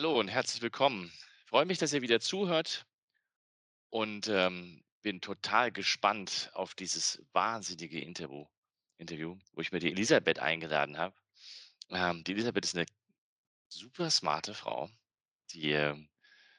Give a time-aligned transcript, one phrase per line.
[0.00, 1.12] Hallo und herzlich willkommen.
[1.42, 2.86] Ich freue mich, dass ihr wieder zuhört
[3.90, 8.46] und ähm, bin total gespannt auf dieses wahnsinnige Interview,
[8.96, 11.14] Interview, wo ich mir die Elisabeth eingeladen habe.
[11.90, 12.86] Ähm, die Elisabeth ist eine
[13.68, 14.88] super smarte Frau,
[15.50, 15.94] die äh,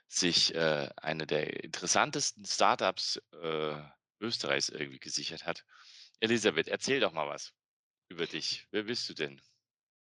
[0.07, 3.81] sich äh, eine der interessantesten Startups äh,
[4.19, 5.65] Österreichs irgendwie gesichert hat.
[6.19, 7.55] Elisabeth, erzähl doch mal was
[8.07, 8.67] über dich.
[8.69, 9.41] Wer bist du denn?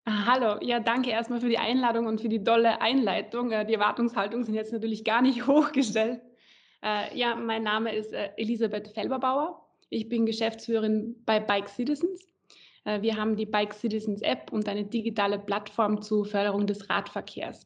[0.07, 3.53] Ah, hallo, ja, danke erstmal für die Einladung und für die tolle Einleitung.
[3.53, 6.21] Äh, die Erwartungshaltungen sind jetzt natürlich gar nicht hochgestellt.
[6.83, 9.67] Äh, ja, mein Name ist äh, Elisabeth Felberbauer.
[9.89, 12.29] Ich bin Geschäftsführerin bei Bike Citizens.
[13.01, 17.65] Wir haben die Bike Citizens App und eine digitale Plattform zur Förderung des Radverkehrs.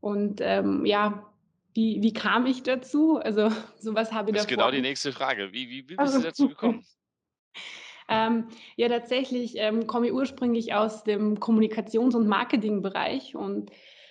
[0.00, 1.26] Und ähm, ja,
[1.72, 3.16] wie, wie kam ich dazu?
[3.16, 5.52] Also sowas habe ich Das ist genau die nächste Frage.
[5.52, 6.84] Wie, wie, wie bist du dazu gekommen?
[8.08, 13.70] Ähm, ja, tatsächlich ähm, komme ich ursprünglich aus dem Kommunikations- und Marketingbereich und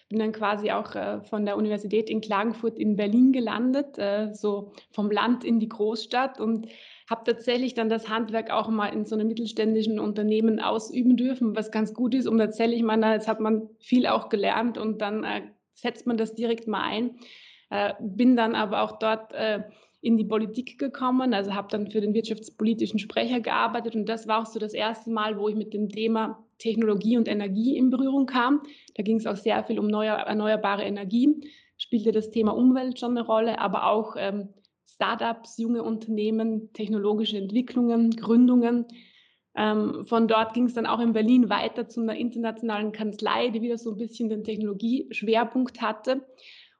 [0.10, 4.74] bin dann quasi auch äh, von der Universität in Klagenfurt in Berlin gelandet, äh, so
[4.92, 6.68] vom Land in die Großstadt und
[7.10, 11.72] habe tatsächlich dann das Handwerk auch mal in so einem mittelständischen Unternehmen ausüben dürfen, was
[11.72, 12.28] ganz gut ist.
[12.28, 15.42] Und tatsächlich, meine, jetzt hat man viel auch gelernt und dann äh,
[15.74, 17.18] setzt man das direkt mal ein.
[17.70, 19.64] Äh, bin dann aber auch dort äh,
[20.06, 24.42] in die Politik gekommen, also habe dann für den wirtschaftspolitischen Sprecher gearbeitet und das war
[24.42, 28.28] auch so das erste Mal, wo ich mit dem Thema Technologie und Energie in Berührung
[28.28, 28.62] kam.
[28.95, 31.42] Da ging es auch sehr viel um neue, erneuerbare Energien,
[31.78, 34.50] spielte das Thema Umwelt schon eine Rolle, aber auch ähm,
[34.86, 38.85] Startups, junge Unternehmen, technologische Entwicklungen, Gründungen.
[39.56, 43.62] Ähm, von dort ging es dann auch in Berlin weiter zu einer internationalen Kanzlei, die
[43.62, 46.25] wieder so ein bisschen den Technologieschwerpunkt hatte.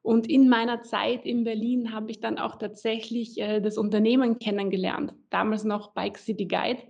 [0.06, 5.16] Und in meiner Zeit in Berlin habe ich dann auch tatsächlich äh, das Unternehmen kennengelernt,
[5.32, 6.84] damals noch Bike City Guide.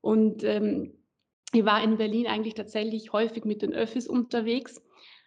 [0.00, 0.94] Und ähm,
[1.52, 4.82] ich war in Berlin eigentlich tatsächlich häufig mit den Öffis unterwegs.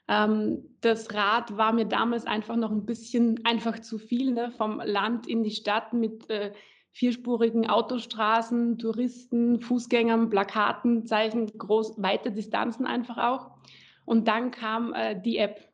[0.08, 4.50] Ähm, das Rad war mir damals einfach noch ein bisschen einfach zu viel, ne?
[4.58, 6.52] vom Land in die Stadt mit äh,
[6.90, 13.52] vierspurigen Autostraßen, Touristen, Fußgängern, Plakaten, Zeichen, groß, weite Distanzen einfach auch.
[14.06, 15.71] Und dann kam äh, die App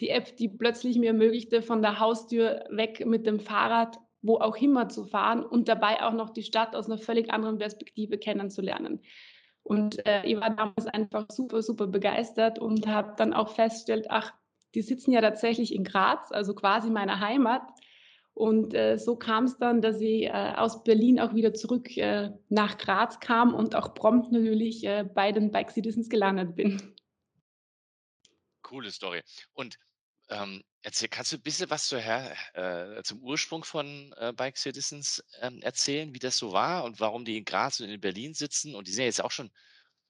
[0.00, 4.56] die App, die plötzlich mir ermöglichte, von der Haustür weg mit dem Fahrrad wo auch
[4.56, 9.00] immer zu fahren und dabei auch noch die Stadt aus einer völlig anderen Perspektive kennenzulernen.
[9.62, 14.32] Und äh, ich war damals einfach super, super begeistert und habe dann auch festgestellt, ach,
[14.74, 17.62] die sitzen ja tatsächlich in Graz, also quasi meiner Heimat.
[18.34, 22.30] Und äh, so kam es dann, dass ich äh, aus Berlin auch wieder zurück äh,
[22.48, 26.94] nach Graz kam und auch prompt natürlich äh, bei den Bike Citizens gelandet bin.
[28.62, 29.22] Coole Story.
[29.54, 29.78] Und
[30.30, 35.24] ähm, erzähl, kannst du ein bisschen was zur, äh, zum Ursprung von äh, Bike Citizens
[35.40, 38.74] ähm, erzählen, wie das so war und warum die in Graz und in Berlin sitzen?
[38.74, 39.50] Und die sind ja jetzt auch schon,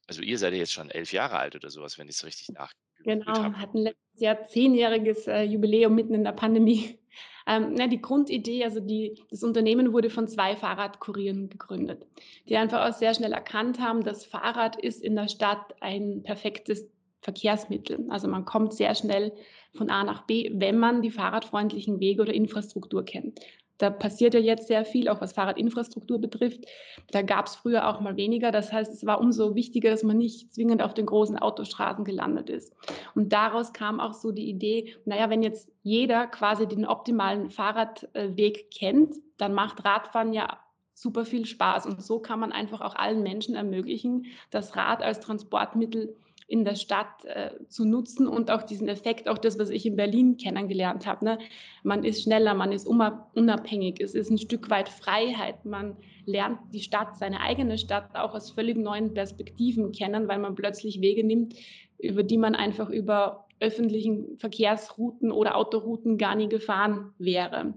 [0.06, 2.50] also ihr seid ja jetzt schon elf Jahre alt oder sowas, wenn ich es richtig
[2.50, 2.72] nach.
[3.04, 3.58] Genau, habe.
[3.58, 6.98] hatten letztes Jahr zehnjähriges äh, Jubiläum mitten in der Pandemie.
[7.50, 12.06] Ähm, na, die Grundidee, also die, das Unternehmen wurde von zwei Fahrradkurieren gegründet,
[12.46, 16.90] die einfach auch sehr schnell erkannt haben, das Fahrrad ist in der Stadt ein perfektes
[17.20, 18.06] Verkehrsmittel.
[18.08, 19.32] Also man kommt sehr schnell
[19.74, 23.40] von A nach B, wenn man die fahrradfreundlichen Wege oder Infrastruktur kennt.
[23.78, 26.64] Da passiert ja jetzt sehr viel, auch was Fahrradinfrastruktur betrifft.
[27.12, 28.50] Da gab es früher auch mal weniger.
[28.50, 32.50] Das heißt, es war umso wichtiger, dass man nicht zwingend auf den großen Autostraßen gelandet
[32.50, 32.74] ist.
[33.14, 38.72] Und daraus kam auch so die Idee, naja, wenn jetzt jeder quasi den optimalen Fahrradweg
[38.72, 40.58] kennt, dann macht Radfahren ja
[40.94, 41.86] super viel Spaß.
[41.86, 46.16] Und so kann man einfach auch allen Menschen ermöglichen, das Rad als Transportmittel
[46.48, 49.96] in der Stadt äh, zu nutzen und auch diesen Effekt, auch das, was ich in
[49.96, 51.24] Berlin kennengelernt habe.
[51.24, 51.38] Ne?
[51.82, 55.66] Man ist schneller, man ist unabhängig, es ist ein Stück weit Freiheit.
[55.66, 60.54] Man lernt die Stadt, seine eigene Stadt auch aus völlig neuen Perspektiven kennen, weil man
[60.54, 61.54] plötzlich Wege nimmt,
[61.98, 67.74] über die man einfach über öffentlichen Verkehrsrouten oder Autorouten gar nie gefahren wäre.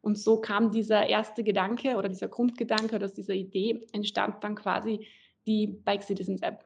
[0.00, 5.06] Und so kam dieser erste Gedanke oder dieser Grundgedanke aus dieser Idee entstand dann quasi
[5.46, 6.64] die Bike Citizens App.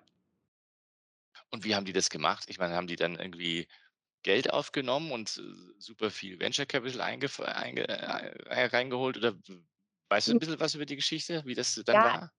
[1.54, 2.46] Und wie haben die das gemacht?
[2.48, 3.68] Ich meine, haben die dann irgendwie
[4.24, 5.40] Geld aufgenommen und
[5.78, 9.36] super viel Venture Capital einge einge äh, reingeholt oder
[10.08, 10.38] weißt du ein hm.
[10.40, 12.02] bisschen was über die Geschichte, wie das dann ja.
[12.02, 12.32] war?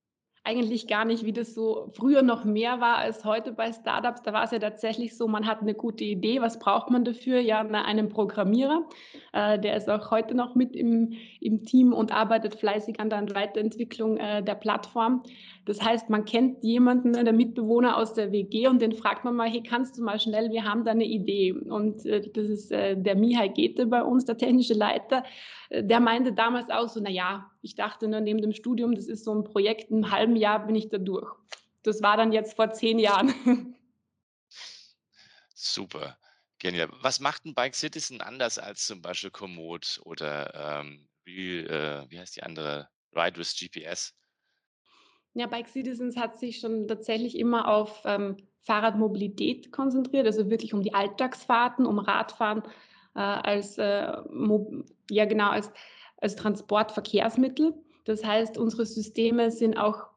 [0.45, 4.21] Eigentlich gar nicht, wie das so früher noch mehr war als heute bei Startups.
[4.21, 7.39] Da war es ja tatsächlich so, man hat eine gute Idee, was braucht man dafür?
[7.39, 8.85] Ja, einen Programmierer,
[9.33, 13.25] äh, der ist auch heute noch mit im, im Team und arbeitet fleißig an der
[13.33, 15.23] Weiterentwicklung äh, der Plattform.
[15.65, 19.35] Das heißt, man kennt jemanden, ne, der Mitbewohner aus der WG und den fragt man
[19.35, 21.53] mal, hey, kannst du mal schnell, wir haben da eine Idee.
[21.53, 25.23] Und äh, das ist äh, der Mihai Gete bei uns, der technische Leiter.
[25.69, 29.07] Äh, der meinte damals auch so, na ja, ich dachte nur neben dem Studium, das
[29.07, 31.35] ist so ein Projekt, einem halben Jahr bin ich da durch.
[31.81, 33.33] Das war dann jetzt vor zehn Jahren.
[35.55, 36.17] Super,
[36.59, 36.89] genial.
[37.01, 42.19] Was macht ein Bike Citizen anders als zum Beispiel Komoot oder ähm, wie, äh, wie
[42.19, 42.87] heißt die andere?
[43.15, 44.13] Ride with GPS?
[45.33, 50.83] Ja, Bike Citizens hat sich schon tatsächlich immer auf ähm, Fahrradmobilität konzentriert, also wirklich um
[50.83, 52.63] die Alltagsfahrten, um Radfahren
[53.15, 54.13] äh, als, äh,
[55.09, 55.71] ja genau, als,
[56.17, 57.73] als Transportverkehrsmittel.
[58.05, 60.07] Das heißt, unsere Systeme sind auch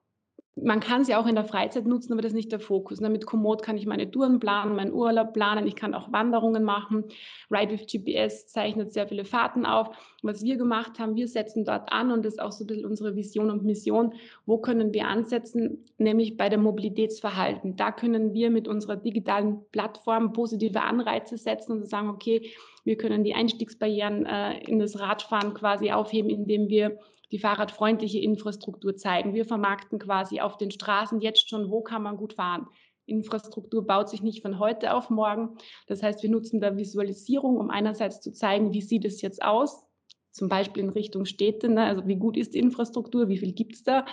[0.62, 3.00] man kann sie auch in der Freizeit nutzen, aber das ist nicht der Fokus.
[3.00, 3.10] Ne?
[3.10, 7.04] Mit Komoot kann ich meine Touren planen, meinen Urlaub planen, ich kann auch Wanderungen machen.
[7.50, 9.90] Ride with GPS zeichnet sehr viele Fahrten auf.
[10.22, 12.86] Was wir gemacht haben, wir setzen dort an und das ist auch so ein bisschen
[12.86, 14.14] unsere Vision und Mission.
[14.46, 15.84] Wo können wir ansetzen?
[15.98, 17.76] Nämlich bei dem Mobilitätsverhalten.
[17.76, 22.50] Da können wir mit unserer digitalen Plattform positive Anreize setzen und sagen, okay,
[22.84, 26.98] wir können die Einstiegsbarrieren äh, in das Radfahren quasi aufheben, indem wir
[27.30, 29.34] die fahrradfreundliche Infrastruktur zeigen.
[29.34, 32.68] Wir vermarkten quasi auf den Straßen jetzt schon, wo kann man gut fahren.
[33.06, 35.56] Infrastruktur baut sich nicht von heute auf morgen.
[35.86, 39.84] Das heißt, wir nutzen da Visualisierung, um einerseits zu zeigen, wie sieht es jetzt aus,
[40.30, 41.84] zum Beispiel in Richtung Städte, ne?
[41.84, 44.04] also wie gut ist die Infrastruktur, wie viel gibt es da.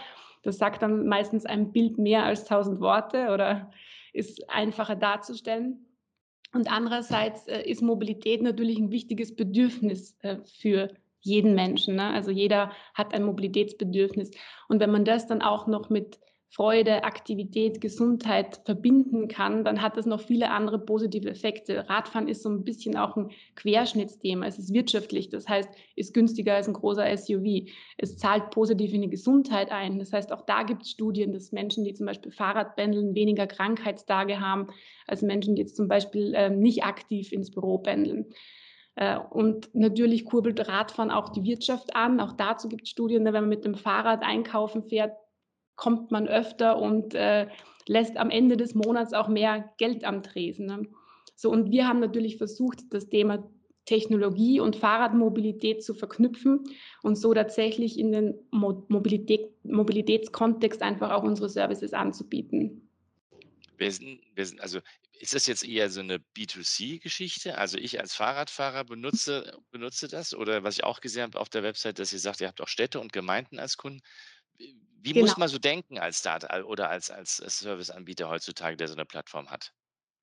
[0.43, 3.71] Das sagt dann meistens ein Bild mehr als tausend Worte oder
[4.13, 5.85] ist einfacher darzustellen.
[6.53, 10.89] Und andererseits äh, ist Mobilität natürlich ein wichtiges Bedürfnis äh, für
[11.25, 11.95] jeden Menschen.
[11.95, 12.09] Ne?
[12.11, 14.31] Also jeder hat ein Mobilitätsbedürfnis.
[14.67, 16.19] Und wenn man das dann auch noch mit
[16.55, 21.89] Freude, Aktivität, Gesundheit verbinden kann, dann hat das noch viele andere positive Effekte.
[21.89, 24.45] Radfahren ist so ein bisschen auch ein Querschnittsthema.
[24.45, 25.67] Es ist wirtschaftlich, das heißt,
[25.97, 27.67] ist günstiger als ein großer SUV.
[27.97, 29.99] Es zahlt positiv in die Gesundheit ein.
[29.99, 33.47] Das heißt, auch da gibt es Studien, dass Menschen, die zum Beispiel Fahrrad pendeln, weniger
[33.47, 34.67] Krankheitstage haben
[35.07, 38.27] als Menschen, die jetzt zum Beispiel äh, nicht aktiv ins Büro pendeln.
[38.95, 42.19] Äh, und natürlich kurbelt Radfahren auch die Wirtschaft an.
[42.19, 45.15] Auch dazu gibt es Studien, ne, wenn man mit dem Fahrrad einkaufen fährt,
[45.75, 47.47] kommt man öfter und äh,
[47.87, 50.65] lässt am Ende des Monats auch mehr Geld am Tresen.
[50.65, 50.87] Ne?
[51.35, 53.43] So, und wir haben natürlich versucht, das Thema
[53.85, 56.63] Technologie und Fahrradmobilität zu verknüpfen
[57.03, 62.89] und so tatsächlich in den Mobilität, Mobilitätskontext einfach auch unsere Services anzubieten.
[63.77, 64.79] Wir sind, wir sind, also
[65.19, 67.57] ist das jetzt eher so eine B2C-Geschichte?
[67.57, 71.63] Also ich als Fahrradfahrer benutze, benutze das oder was ich auch gesehen habe auf der
[71.63, 74.01] Website, dass ihr sagt, ihr habt auch Städte und Gemeinden als Kunden.
[74.57, 75.25] Wie genau.
[75.25, 79.49] muss man so denken als Start oder als, als Serviceanbieter heutzutage, der so eine Plattform
[79.49, 79.71] hat?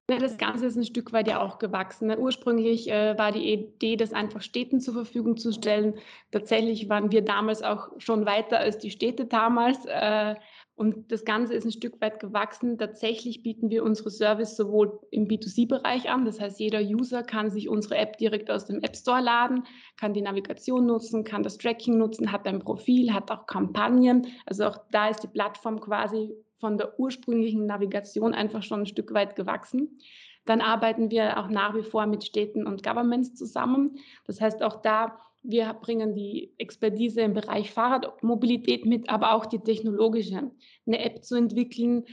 [0.09, 2.09] Das Ganze ist ein Stück weit ja auch gewachsen.
[2.09, 2.19] Ne?
[2.19, 5.99] Ursprünglich äh, war die Idee, das einfach Städten zur Verfügung zu stellen.
[6.33, 9.85] Tatsächlich waren wir damals auch schon weiter als die Städte damals.
[9.87, 10.35] Äh,
[10.75, 12.79] und das Ganze ist ein Stück weit gewachsen.
[12.79, 16.25] Tatsächlich bieten wir unsere Service sowohl im B2C-Bereich an.
[16.25, 19.65] Das heißt, jeder User kann sich unsere App direkt aus dem App Store laden,
[19.99, 24.27] kann die Navigation nutzen, kann das Tracking nutzen, hat ein Profil, hat auch Kampagnen.
[24.47, 29.13] Also auch da ist die Plattform quasi von der ursprünglichen Navigation einfach schon ein Stück
[29.13, 29.99] weit gewachsen.
[30.47, 33.99] Dann arbeiten wir auch nach wie vor mit Städten und Governments zusammen.
[34.27, 39.59] Das heißt, auch da wir bringen die Expertise im Bereich Fahrradmobilität mit, aber auch die
[39.59, 40.51] technologische.
[40.87, 42.05] Eine App zu entwickeln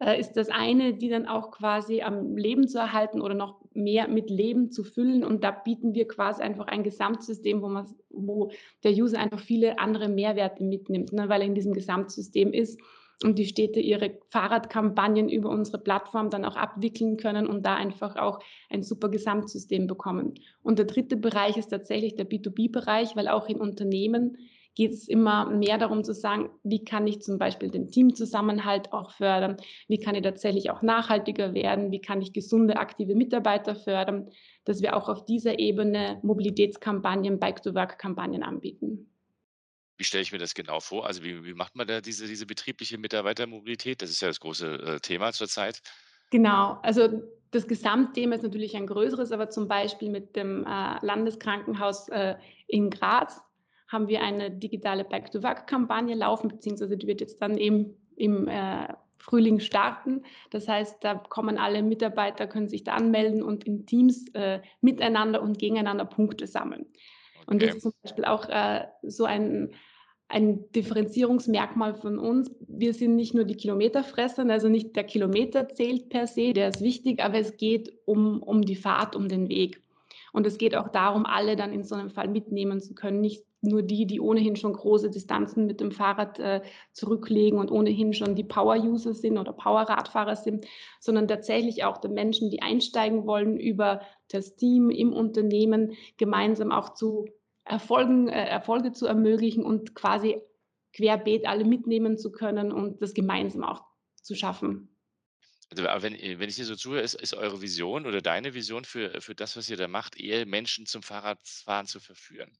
[0.00, 4.08] äh, ist das eine, die dann auch quasi am Leben zu erhalten oder noch mehr
[4.08, 5.24] mit Leben zu füllen.
[5.24, 8.50] Und da bieten wir quasi einfach ein Gesamtsystem, wo, man, wo
[8.82, 12.80] der User einfach viele andere Mehrwerte mitnimmt, ne, weil er in diesem Gesamtsystem ist
[13.22, 18.16] und die Städte ihre Fahrradkampagnen über unsere Plattform dann auch abwickeln können und da einfach
[18.16, 18.40] auch
[18.70, 20.34] ein super Gesamtsystem bekommen.
[20.62, 24.36] Und der dritte Bereich ist tatsächlich der B2B-Bereich, weil auch in Unternehmen
[24.74, 29.12] geht es immer mehr darum zu sagen, wie kann ich zum Beispiel den Teamzusammenhalt auch
[29.12, 29.56] fördern,
[29.86, 34.28] wie kann ich tatsächlich auch nachhaltiger werden, wie kann ich gesunde, aktive Mitarbeiter fördern,
[34.64, 39.13] dass wir auch auf dieser Ebene Mobilitätskampagnen, Bike-to-Work-Kampagnen anbieten.
[39.96, 41.06] Wie stelle ich mir das genau vor?
[41.06, 44.02] Also wie, wie macht man da diese, diese betriebliche Mitarbeitermobilität?
[44.02, 45.82] Das ist ja das große äh, Thema zurzeit.
[46.30, 47.22] Genau, also
[47.52, 52.34] das Gesamtthema ist natürlich ein größeres, aber zum Beispiel mit dem äh, Landeskrankenhaus äh,
[52.66, 53.40] in Graz
[53.86, 58.48] haben wir eine digitale Back-to-Work-Kampagne laufen, beziehungsweise die wird jetzt dann eben im
[59.18, 60.24] Frühling starten.
[60.50, 64.24] Das heißt, da kommen alle Mitarbeiter, können sich da anmelden und in Teams
[64.80, 66.86] miteinander und gegeneinander Punkte sammeln.
[67.46, 69.70] Und das ist zum Beispiel auch äh, so ein,
[70.28, 72.50] ein Differenzierungsmerkmal von uns.
[72.66, 76.80] Wir sind nicht nur die Kilometerfresser, also nicht der Kilometer zählt per se, der ist
[76.80, 79.82] wichtig, aber es geht um, um die Fahrt, um den Weg.
[80.32, 83.20] Und es geht auch darum, alle dann in so einem Fall mitnehmen zu können.
[83.20, 88.12] Nicht nur die, die ohnehin schon große Distanzen mit dem Fahrrad äh, zurücklegen und ohnehin
[88.12, 90.66] schon die Power-User sind oder Power-Radfahrer sind,
[91.00, 96.94] sondern tatsächlich auch die Menschen, die einsteigen wollen, über das Team im Unternehmen gemeinsam auch
[96.94, 97.26] zu
[97.64, 100.40] Erfolgen, äh, Erfolge zu ermöglichen und quasi
[100.92, 103.82] querbeet alle mitnehmen zu können und das gemeinsam auch
[104.22, 104.94] zu schaffen.
[105.70, 109.20] Also, wenn, wenn ich dir so zuhöre, ist, ist eure Vision oder deine Vision für,
[109.20, 112.56] für das, was ihr da macht, eher Menschen zum Fahrradfahren zu verführen.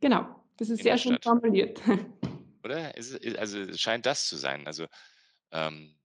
[0.00, 1.80] Genau, das ist sehr schön formuliert.
[2.64, 2.94] Oder?
[2.94, 4.66] also es scheint das zu sein.
[4.66, 4.86] Also
[5.52, 6.00] ähm,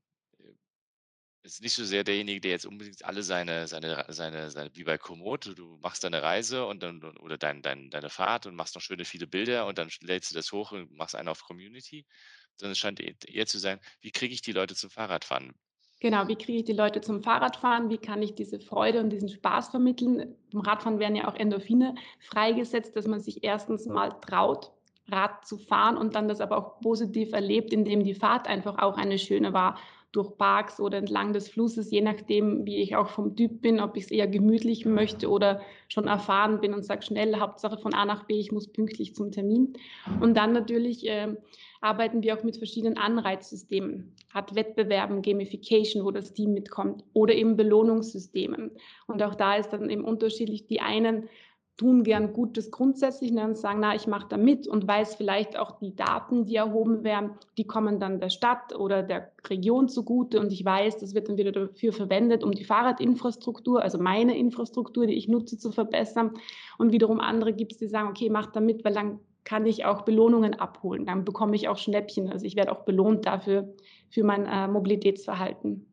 [1.46, 4.84] es ist nicht so sehr derjenige, der jetzt unbedingt alle seine, seine, seine, seine wie
[4.84, 8.74] bei Komoot, du machst deine Reise und dann oder dein, dein, deine Fahrt und machst
[8.74, 12.06] noch schöne viele Bilder und dann lädst du das hoch und machst einen auf Community,
[12.58, 15.54] sondern es scheint eher zu sein, wie kriege ich die Leute zum Fahrradfahren?
[16.02, 17.90] Genau, wie kriege ich die Leute zum Fahrradfahren?
[17.90, 20.36] Wie kann ich diese Freude und diesen Spaß vermitteln?
[20.52, 24.72] Beim Radfahren werden ja auch Endorphine freigesetzt, dass man sich erstens mal traut,
[25.08, 28.98] Rad zu fahren und dann das aber auch positiv erlebt, indem die Fahrt einfach auch
[28.98, 29.78] eine schöne war
[30.16, 33.98] durch Parks oder entlang des Flusses, je nachdem, wie ich auch vom Typ bin, ob
[33.98, 38.06] ich es eher gemütlich möchte oder schon erfahren bin und sage schnell, Hauptsache von A
[38.06, 39.74] nach B, ich muss pünktlich zum Termin.
[40.22, 41.36] Und dann natürlich äh,
[41.82, 47.58] arbeiten wir auch mit verschiedenen Anreizsystemen, hat Wettbewerben, Gamification, wo das Team mitkommt oder eben
[47.58, 48.72] Belohnungssystemen.
[49.08, 51.28] Und auch da ist dann eben unterschiedlich, die einen
[51.78, 55.78] tun gern Gutes grundsätzlich und sagen, na, ich mache da mit und weiß vielleicht auch
[55.80, 60.54] die Daten, die erhoben werden, die kommen dann der Stadt oder der Region zugute und
[60.54, 65.16] ich weiß, das wird dann wieder dafür verwendet, um die Fahrradinfrastruktur, also meine Infrastruktur, die
[65.16, 66.32] ich nutze, zu verbessern.
[66.78, 69.86] Und wiederum andere gibt es, die sagen, okay, mach da mit, weil dann kann ich
[69.86, 73.74] auch Belohnungen abholen, dann bekomme ich auch Schnäppchen, also ich werde auch belohnt dafür,
[74.10, 75.86] für mein äh, Mobilitätsverhalten.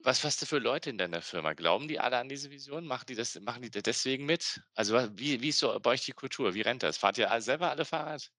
[0.00, 1.54] Was hast du für Leute in deiner Firma?
[1.54, 2.86] Glauben die alle an diese Vision?
[2.86, 4.60] Machen die das, machen die deswegen mit?
[4.74, 6.54] Also wie, wie ist so bei euch die Kultur?
[6.54, 6.98] Wie rennt das?
[6.98, 8.30] Fahrt ihr selber alle Fahrrad?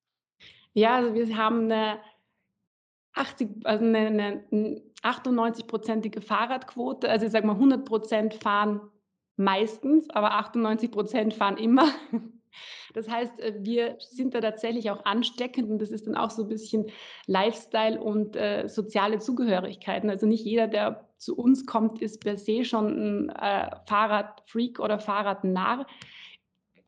[0.74, 2.00] Ja, also wir haben eine
[3.14, 7.10] 80, also eine, eine 98-prozentige Fahrradquote.
[7.10, 8.82] Also ich sage mal, 100 Prozent fahren
[9.36, 11.92] meistens, aber 98 Prozent fahren immer.
[12.96, 16.42] Das heißt, äh, wir sind da tatsächlich auch ansteckend und das ist dann auch so
[16.44, 16.92] ein bisschen
[17.28, 20.10] Lifestyle und äh, soziale Zugehörigkeiten.
[20.10, 25.00] Also nicht jeder, der zu uns kommt, ist per se schon ein äh, Fahrradfreak oder
[25.00, 25.86] Fahrradnarr,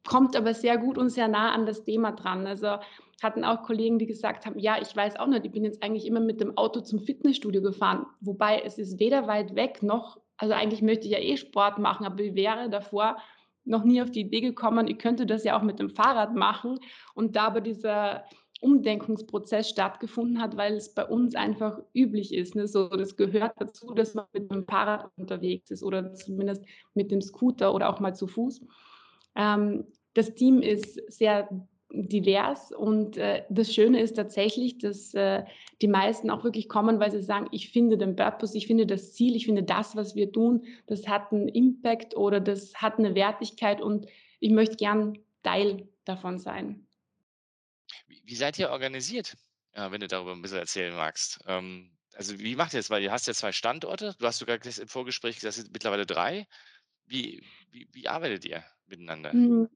[0.07, 2.47] kommt aber sehr gut und sehr nah an das Thema dran.
[2.47, 2.77] Also
[3.21, 6.07] hatten auch Kollegen, die gesagt haben, ja, ich weiß auch nicht, ich bin jetzt eigentlich
[6.07, 10.55] immer mit dem Auto zum Fitnessstudio gefahren, wobei es ist weder weit weg noch, also
[10.55, 13.17] eigentlich möchte ich ja eh Sport machen, aber ich wäre davor
[13.63, 16.79] noch nie auf die Idee gekommen, ich könnte das ja auch mit dem Fahrrad machen.
[17.13, 18.23] Und da aber dieser
[18.61, 22.55] Umdenkungsprozess stattgefunden hat, weil es bei uns einfach üblich ist.
[22.55, 22.67] Ne?
[22.67, 26.63] So, das gehört dazu, dass man mit dem Fahrrad unterwegs ist oder zumindest
[26.93, 28.61] mit dem Scooter oder auch mal zu Fuß.
[29.35, 31.49] Ähm, das Team ist sehr
[31.93, 35.43] divers und äh, das Schöne ist tatsächlich, dass äh,
[35.81, 39.13] die meisten auch wirklich kommen, weil sie sagen, ich finde den Purpose, ich finde das
[39.13, 43.15] Ziel, ich finde das, was wir tun, das hat einen Impact oder das hat eine
[43.15, 44.05] Wertigkeit und
[44.39, 46.87] ich möchte gern Teil davon sein.
[48.31, 49.35] Wie, seid ihr organisiert,
[49.75, 51.41] ja, wenn du darüber ein bisschen erzählen magst?
[51.47, 52.89] Ähm, also wie macht ihr das?
[52.89, 56.05] Weil ihr hast ja zwei Standorte, du hast sogar im Vorgespräch gesagt, es sind mittlerweile
[56.05, 56.47] drei.
[57.05, 59.33] Wie, wie, wie arbeitet ihr miteinander?
[59.33, 59.67] Mhm.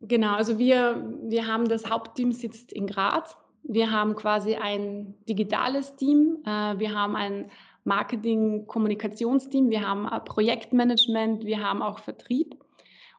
[0.00, 3.34] Genau, also wir, wir haben das Hauptteam sitzt in Graz.
[3.62, 6.42] Wir haben quasi ein digitales Team.
[6.44, 7.50] Äh, wir haben ein
[7.84, 9.70] Marketing-Kommunikationsteam.
[9.70, 11.46] Wir haben Projektmanagement.
[11.46, 12.56] Wir haben auch Vertrieb.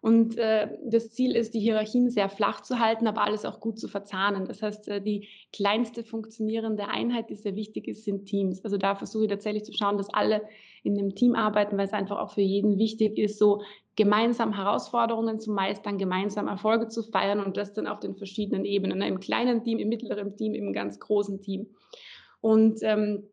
[0.02, 3.80] Und äh, das Ziel ist, die Hierarchien sehr flach zu halten, aber alles auch gut
[3.80, 4.46] zu verzahnen.
[4.46, 8.64] Das heißt, äh, die kleinste funktionierende Einheit, die sehr wichtig ist, sind Teams.
[8.64, 10.44] Also da versuche ich tatsächlich zu schauen, dass alle
[10.84, 13.62] in einem Team arbeiten, weil es einfach auch für jeden wichtig ist, so
[13.96, 19.00] gemeinsam Herausforderungen zu meistern, gemeinsam Erfolge zu feiern und das dann auf den verschiedenen Ebenen,
[19.00, 19.08] ne?
[19.08, 21.68] im kleinen Team, im mittleren Team, im ganz großen Team.
[22.40, 23.24] Und ähm,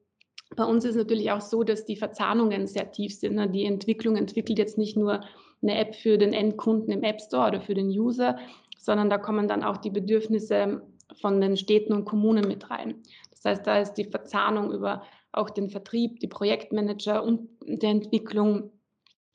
[0.57, 3.35] bei uns ist natürlich auch so, dass die Verzahnungen sehr tief sind.
[3.35, 3.49] Ne?
[3.51, 5.21] Die Entwicklung entwickelt jetzt nicht nur
[5.65, 8.39] eine App für den Endkunden im App Store oder für den User,
[8.79, 10.83] sondern da kommen dann auch die Bedürfnisse
[11.21, 13.03] von den Städten und Kommunen mit rein.
[13.31, 15.03] Das heißt, da ist die Verzahnung über
[15.33, 18.71] auch den Vertrieb, die Projektmanager und der Entwicklung.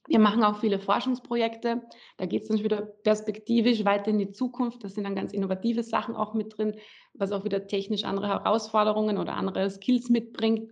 [0.07, 1.83] Wir machen auch viele Forschungsprojekte.
[2.17, 4.83] Da geht es dann wieder perspektivisch weiter in die Zukunft.
[4.83, 6.75] Da sind dann ganz innovative Sachen auch mit drin,
[7.13, 10.71] was auch wieder technisch andere Herausforderungen oder andere Skills mitbringt.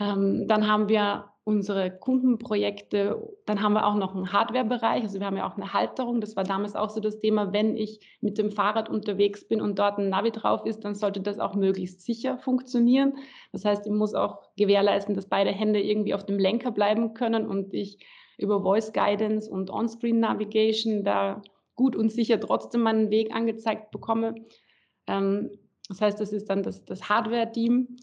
[0.00, 3.22] Ähm, dann haben wir unsere Kundenprojekte.
[3.44, 5.02] Dann haben wir auch noch einen Hardware-Bereich.
[5.02, 6.22] Also wir haben ja auch eine Halterung.
[6.22, 9.78] Das war damals auch so das Thema, wenn ich mit dem Fahrrad unterwegs bin und
[9.78, 13.18] dort ein Navi drauf ist, dann sollte das auch möglichst sicher funktionieren.
[13.52, 17.46] Das heißt, ich muss auch gewährleisten, dass beide Hände irgendwie auf dem Lenker bleiben können
[17.46, 17.98] und ich
[18.38, 21.42] über Voice Guidance und On-Screen Navigation da
[21.76, 24.34] gut und sicher trotzdem meinen Weg angezeigt bekomme.
[25.06, 25.50] Ähm,
[25.88, 27.98] das heißt, das ist dann das, das Hardware-Team.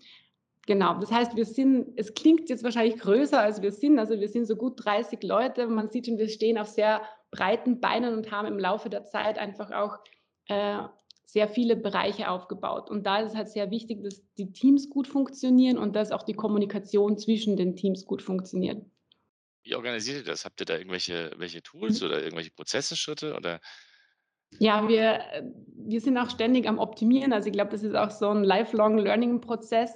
[0.67, 3.97] Genau, das heißt, wir sind, es klingt jetzt wahrscheinlich größer, als wir sind.
[3.97, 5.67] Also wir sind so gut 30 Leute.
[5.67, 7.01] Man sieht schon, wir stehen auf sehr
[7.31, 9.97] breiten Beinen und haben im Laufe der Zeit einfach auch
[10.47, 10.77] äh,
[11.25, 12.89] sehr viele Bereiche aufgebaut.
[12.89, 16.23] Und da ist es halt sehr wichtig, dass die Teams gut funktionieren und dass auch
[16.23, 18.85] die Kommunikation zwischen den Teams gut funktioniert.
[19.63, 20.45] Wie organisiert ihr das?
[20.45, 22.07] Habt ihr da irgendwelche welche Tools mhm.
[22.07, 23.61] oder irgendwelche Prozesseschritte oder?
[24.59, 25.21] Ja, wir,
[25.67, 27.31] wir sind auch ständig am Optimieren.
[27.31, 29.93] Also ich glaube, das ist auch so ein lifelong Learning-Prozess.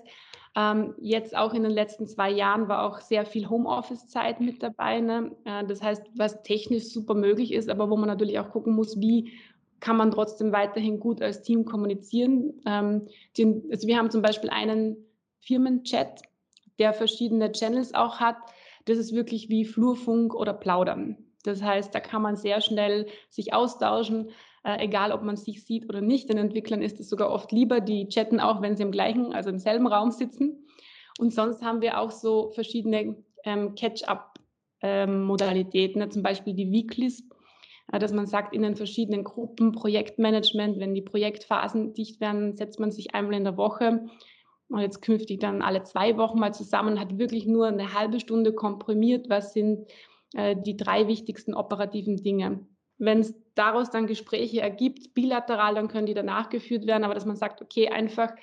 [0.56, 5.02] Ähm, jetzt auch in den letzten zwei Jahren war auch sehr viel Homeoffice-Zeit mit dabei.
[5.02, 5.36] Ne?
[5.44, 9.00] Äh, das heißt, was technisch super möglich ist, aber wo man natürlich auch gucken muss,
[9.00, 9.34] wie
[9.82, 12.62] kann man trotzdem weiterhin gut als Team kommunizieren.
[12.66, 13.08] Ähm,
[13.38, 14.96] die, also wir haben zum Beispiel einen
[15.42, 16.22] Firmenchat,
[16.80, 18.38] der verschiedene Channels auch hat.
[18.86, 21.18] Das ist wirklich wie Flurfunk oder Plaudern.
[21.44, 24.30] Das heißt, da kann man sehr schnell sich austauschen,
[24.66, 26.28] äh, egal ob man sich sieht oder nicht.
[26.28, 29.52] Den Entwicklern ist es sogar oft lieber, die chatten auch, wenn sie im gleichen, also
[29.52, 30.66] im selben Raum sitzen.
[31.20, 37.30] Und sonst haben wir auch so verschiedene ähm, Catch-up-Modalitäten, ähm, zum Beispiel die Weeklies,
[37.94, 42.80] äh, dass man sagt, in den verschiedenen Gruppen, Projektmanagement, wenn die Projektphasen dicht werden, setzt
[42.80, 44.08] man sich einmal in der Woche
[44.70, 48.52] und jetzt künftig dann alle zwei Wochen mal zusammen, hat wirklich nur eine halbe Stunde
[48.52, 49.86] komprimiert, was sind
[50.34, 52.66] äh, die drei wichtigsten operativen Dinge.
[52.98, 57.26] Wenn es daraus dann Gespräche ergibt, bilateral, dann können die danach geführt werden, aber dass
[57.26, 58.34] man sagt, okay, einfach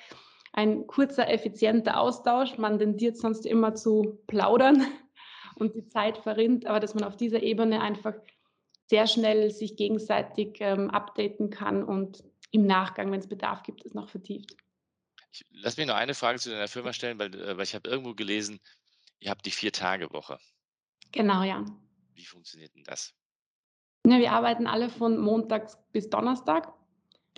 [0.52, 4.86] ein kurzer, effizienter Austausch, man tendiert sonst immer zu plaudern
[5.56, 8.14] und die Zeit verrinnt, aber dass man auf dieser Ebene einfach
[8.88, 13.94] sehr schnell sich gegenseitig ähm, updaten kann und im Nachgang, wenn es Bedarf gibt, es
[13.94, 14.54] noch vertieft.
[15.32, 17.88] Ich, lass mich noch eine Frage zu deiner Firma stellen, weil, äh, weil ich habe
[17.88, 18.60] irgendwo gelesen,
[19.20, 20.38] ihr habt die Vier-Tage-Woche.
[21.10, 21.64] Genau, ja.
[22.14, 23.14] Wie funktioniert denn das?
[24.06, 26.72] Ja, wir arbeiten alle von Montags bis Donnerstag.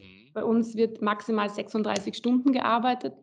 [0.01, 0.33] Mhm.
[0.33, 3.15] Bei uns wird maximal 36 Stunden gearbeitet.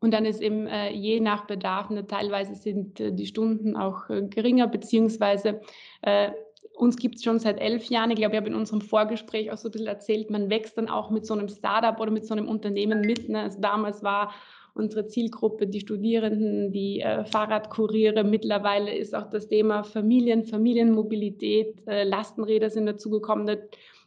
[0.00, 4.10] Und dann ist eben äh, je nach Bedarf, ne, teilweise sind äh, die Stunden auch
[4.10, 5.60] äh, geringer, beziehungsweise
[6.02, 6.32] äh,
[6.74, 8.10] uns gibt es schon seit elf Jahren.
[8.10, 10.88] Ich glaube, ich habe in unserem Vorgespräch auch so ein bisschen erzählt, man wächst dann
[10.88, 13.28] auch mit so einem Startup oder mit so einem Unternehmen mit.
[13.28, 13.42] Ne?
[13.42, 14.32] Also damals war
[14.74, 18.24] unsere Zielgruppe, die Studierenden, die äh, Fahrradkuriere.
[18.24, 23.58] Mittlerweile ist auch das Thema Familien, Familienmobilität, äh, Lastenräder sind dazugekommen.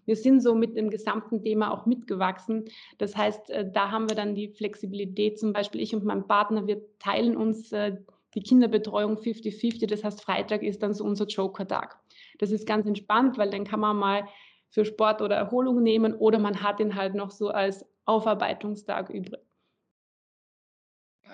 [0.06, 2.66] Wir sind so mit dem gesamten Thema auch mitgewachsen.
[2.98, 5.40] Das heißt, äh, da haben wir dann die Flexibilität.
[5.40, 7.98] Zum Beispiel ich und mein Partner, wir teilen uns äh,
[8.34, 9.88] die Kinderbetreuung 50-50.
[9.88, 11.98] Das heißt, Freitag ist dann so unser Joker-Tag.
[12.40, 14.28] Das ist ganz entspannt, weil dann kann man mal
[14.70, 19.40] für Sport oder Erholung nehmen oder man hat ihn halt noch so als Aufarbeitungstag übrig.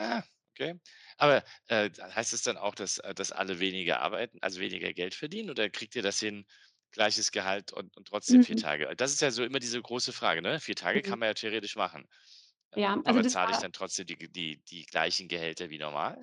[0.02, 0.24] Ah,
[0.56, 0.80] okay.
[1.18, 5.14] Aber äh, heißt es dann auch, dass, äh, dass alle weniger arbeiten, also weniger Geld
[5.16, 6.46] verdienen oder kriegt ihr das hin,
[6.92, 8.60] gleiches Gehalt und, und trotzdem vier mhm.
[8.60, 8.96] Tage?
[8.98, 10.60] Das ist ja so immer diese große Frage, ne?
[10.60, 11.20] Vier Tage kann mhm.
[11.20, 12.08] man ja theoretisch machen.
[12.76, 16.18] Ja, also Aber zahle ich dann trotzdem die, die, die gleichen Gehälter wie normal?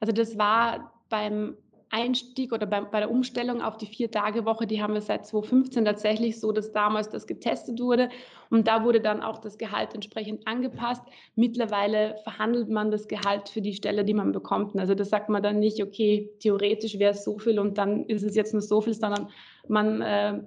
[0.00, 1.56] also das war beim
[1.90, 6.38] Einstieg oder bei, bei der Umstellung auf die Vier-Tage-Woche, die haben wir seit 2015 tatsächlich
[6.38, 8.08] so, dass damals das getestet wurde
[8.48, 11.02] und da wurde dann auch das Gehalt entsprechend angepasst.
[11.34, 14.78] Mittlerweile verhandelt man das Gehalt für die Stelle, die man bekommt.
[14.78, 18.22] Also das sagt man dann nicht, okay, theoretisch wäre es so viel und dann ist
[18.22, 19.28] es jetzt nur so viel, sondern
[19.66, 20.40] man, äh,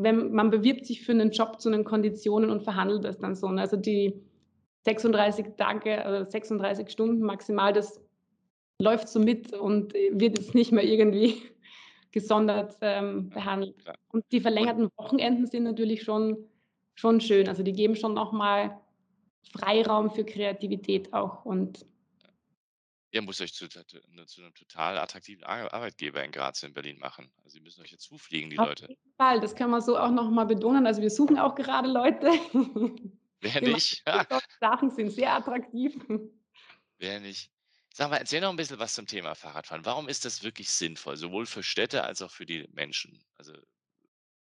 [0.00, 3.46] wenn, man bewirbt sich für einen Job zu den Konditionen und verhandelt das dann so.
[3.46, 4.20] Also die
[4.86, 8.00] 36 Tage, also 36 Stunden maximal, das
[8.80, 11.42] läuft so mit und wird jetzt nicht mehr irgendwie
[12.12, 13.76] gesondert ähm, behandelt.
[14.10, 16.48] Und die verlängerten Wochenenden sind natürlich schon,
[16.94, 17.48] schon schön.
[17.48, 18.80] Also die geben schon nochmal
[19.52, 21.44] Freiraum für Kreativität auch.
[21.44, 21.86] Und
[23.12, 27.28] Ihr müsst euch zu, zu, einem total attraktiven Arbeitgeber in Graz in Berlin machen.
[27.38, 28.84] Also sie müssen euch jetzt zufliegen, die auf Leute.
[28.84, 30.86] Auf jeden Fall, das kann man so auch nochmal betonen.
[30.86, 32.30] Also wir suchen auch gerade Leute.
[33.40, 34.04] Wer nicht?
[34.60, 35.96] Sachen sind sehr attraktiv.
[36.98, 37.50] Wer nicht?
[37.92, 39.84] Sag mal, erzähl noch ein bisschen was zum Thema Fahrradfahren.
[39.84, 43.24] Warum ist das wirklich sinnvoll, sowohl für Städte als auch für die Menschen?
[43.36, 43.52] Also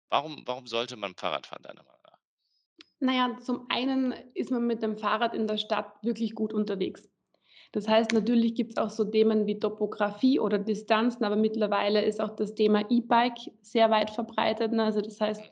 [0.08, 2.18] warum, warum sollte man Fahrrad fahren, deiner Meinung nach?
[2.98, 7.08] Naja, zum einen ist man mit dem Fahrrad in der Stadt wirklich gut unterwegs.
[7.72, 12.20] Das heißt, natürlich gibt es auch so Themen wie Topografie oder Distanzen, aber mittlerweile ist
[12.20, 14.72] auch das Thema E-Bike sehr weit verbreitet.
[14.72, 14.84] Ne?
[14.84, 15.42] Also das heißt,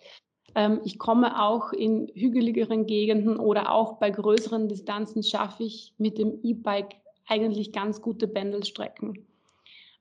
[0.55, 6.19] ähm, ich komme auch in hügeligeren Gegenden oder auch bei größeren Distanzen schaffe ich mit
[6.19, 9.27] dem E-Bike eigentlich ganz gute Pendelstrecken.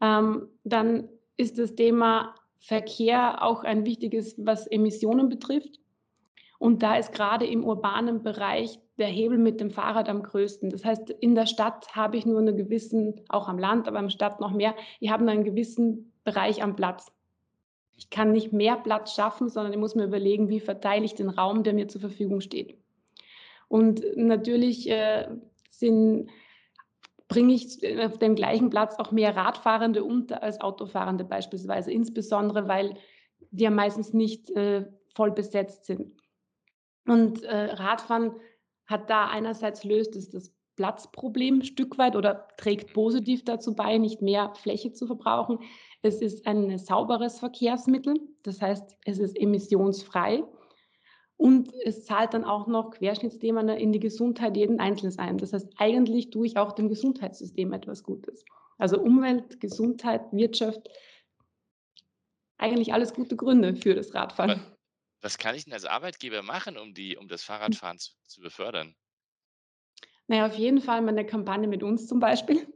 [0.02, 5.80] Ähm, dann ist das Thema Verkehr auch ein wichtiges, was Emissionen betrifft.
[6.60, 10.70] Und da ist gerade im urbanen Bereich der Hebel mit dem Fahrrad am größten.
[10.70, 14.10] Das heißt, in der Stadt habe ich nur einen gewissen, auch am Land, aber im
[14.10, 17.12] Stadt noch mehr, ich habe einen gewissen Bereich am Platz.
[17.98, 21.30] Ich kann nicht mehr Platz schaffen, sondern ich muss mir überlegen, wie verteile ich den
[21.30, 22.78] Raum, der mir zur Verfügung steht.
[23.68, 25.28] Und natürlich äh,
[25.70, 26.30] sind,
[27.28, 32.96] bringe ich auf dem gleichen Platz auch mehr Radfahrende unter als Autofahrende beispielsweise, insbesondere weil
[33.52, 36.12] die ja meistens nicht äh, voll besetzt sind.
[37.06, 38.34] Und äh, Radfahren
[38.86, 43.98] hat da einerseits löst es das Platzproblem ein Stück weit oder trägt positiv dazu bei,
[43.98, 45.60] nicht mehr Fläche zu verbrauchen.
[46.02, 50.44] Es ist ein sauberes Verkehrsmittel, das heißt, es ist emissionsfrei
[51.38, 55.38] und es zahlt dann auch noch Querschnittsthema in die Gesundheit jeden Einzelnen ein.
[55.38, 58.46] Das heißt, eigentlich tue ich auch dem Gesundheitssystem etwas Gutes.
[58.78, 60.89] Also Umwelt, Gesundheit, Wirtschaft,
[62.58, 64.62] eigentlich alles gute Gründe für das Radfahren.
[65.22, 68.96] Was kann ich denn als Arbeitgeber machen, um, die, um das Fahrradfahren zu, zu befördern?
[70.28, 72.67] Naja, auf jeden Fall mal eine Kampagne mit uns zum Beispiel.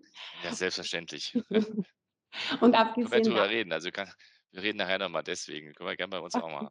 [0.44, 1.36] Ja, selbstverständlich.
[1.36, 3.72] Und Können wir abgesehen drüber reden.
[3.72, 4.12] Also kann,
[4.52, 5.74] wir reden nachher nochmal deswegen.
[5.74, 6.70] Können wir gerne bei uns auch machen.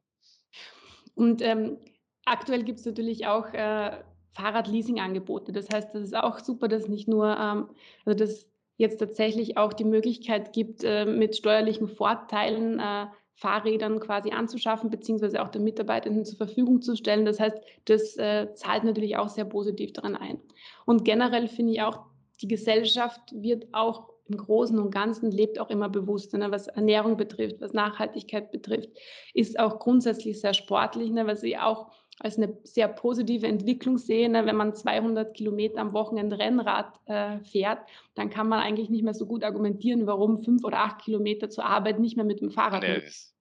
[1.17, 1.79] Und ähm,
[2.25, 3.91] aktuell gibt es natürlich auch äh,
[4.35, 5.51] Fahrradleasing-Angebote.
[5.51, 7.71] Das heißt, das ist auch super, dass nicht nur, ähm,
[8.05, 14.31] also dass jetzt tatsächlich auch die Möglichkeit gibt, äh, mit steuerlichen Vorteilen äh, Fahrrädern quasi
[14.31, 17.25] anzuschaffen, beziehungsweise auch den Mitarbeitenden zur Verfügung zu stellen.
[17.25, 20.41] Das heißt, das äh, zahlt natürlich auch sehr positiv daran ein.
[20.85, 22.01] Und generell finde ich auch,
[22.41, 27.17] die Gesellschaft wird auch im Großen und Ganzen lebt auch immer bewusster, ne, was Ernährung
[27.17, 28.91] betrifft, was Nachhaltigkeit betrifft,
[29.35, 34.29] ist auch grundsätzlich sehr sportlich, ne, was ich auch als eine sehr positive Entwicklung sehe.
[34.29, 39.05] Ne, wenn man 200 Kilometer am Wochenende Rennrad äh, fährt, dann kann man eigentlich nicht
[39.05, 42.51] mehr so gut argumentieren, warum fünf oder acht Kilometer zur Arbeit nicht mehr mit dem
[42.51, 43.35] Fahrrad Nee, ist,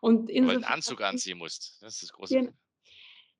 [0.00, 1.82] Und weil du insofern, einen Anzug anziehen musst.
[1.82, 2.52] Das ist das große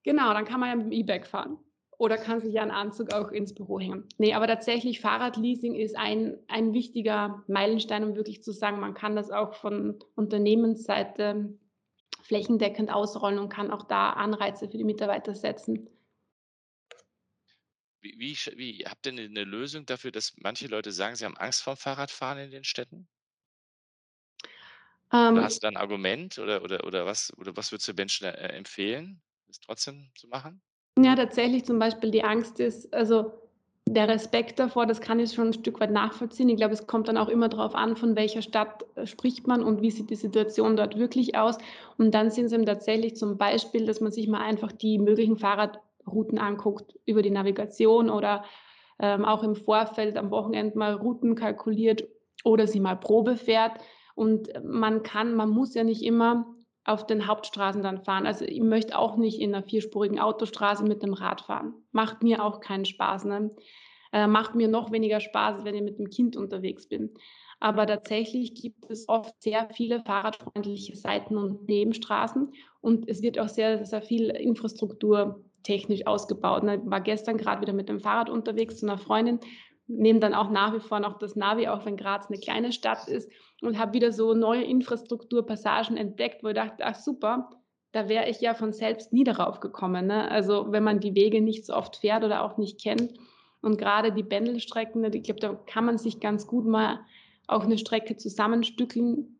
[0.03, 1.59] genau, dann kann man ja mit dem E-Bike fahren.
[1.99, 4.09] Oder kann sich ja einen Anzug auch ins Büro hängen.
[4.19, 9.17] Nee, aber tatsächlich Fahrradleasing ist ein, ein wichtiger Meilenstein, um wirklich zu sagen, man kann
[9.17, 11.57] das auch von Unternehmensseite
[12.23, 15.89] flächendeckend ausrollen und kann auch da Anreize für die Mitarbeiter setzen.
[18.01, 21.63] Wie, wie, wie habt ihr eine Lösung dafür, dass manche Leute sagen, sie haben Angst
[21.63, 23.09] vor Fahrradfahren in den Städten?
[25.13, 28.27] Ähm, hast du da ein Argument oder, oder, oder, was, oder was würdest du Menschen
[28.27, 30.63] äh, empfehlen, das trotzdem zu machen?
[30.99, 33.33] Ja, tatsächlich zum Beispiel die Angst ist, also
[33.87, 36.49] der Respekt davor, das kann ich schon ein Stück weit nachvollziehen.
[36.49, 39.63] Ich glaube, es kommt dann auch immer darauf an, von welcher Stadt äh, spricht man
[39.63, 41.59] und wie sieht die Situation dort wirklich aus.
[41.99, 45.37] Und dann sind es eben tatsächlich zum Beispiel, dass man sich mal einfach die möglichen
[45.37, 48.45] Fahrradrouten anguckt über die Navigation oder
[49.01, 52.05] ähm, auch im Vorfeld am Wochenende mal Routen kalkuliert
[52.45, 53.73] oder sie mal Probe fährt.
[54.15, 56.47] Und man kann, man muss ja nicht immer
[56.85, 58.27] auf den Hauptstraßen dann fahren.
[58.27, 61.75] Also ich möchte auch nicht in einer vierspurigen Autostraße mit dem Rad fahren.
[61.93, 63.25] Macht mir auch keinen Spaß.
[63.25, 63.51] Ne?
[64.13, 67.11] Äh, macht mir noch weniger Spaß, wenn ich mit dem Kind unterwegs bin.
[67.61, 73.49] Aber tatsächlich gibt es oft sehr viele fahrradfreundliche Seiten und Nebenstraßen und es wird auch
[73.49, 76.63] sehr, sehr viel Infrastruktur technisch ausgebaut.
[76.63, 76.77] Ne?
[76.77, 79.41] Ich war gestern gerade wieder mit dem Fahrrad unterwegs zu einer Freundin,
[79.87, 83.07] nehme dann auch nach wie vor noch das Navi, auch wenn Graz eine kleine Stadt
[83.09, 87.51] ist und habe wieder so neue Infrastrukturpassagen entdeckt, wo ich dachte, ach super,
[87.93, 90.07] da wäre ich ja von selbst nie darauf gekommen.
[90.07, 90.31] Ne?
[90.31, 93.15] Also wenn man die Wege nicht so oft fährt oder auch nicht kennt.
[93.61, 97.01] Und gerade die Pendelstrecken, ne, ich glaube, da kann man sich ganz gut mal
[97.47, 99.39] auch eine Strecke zusammenstückeln,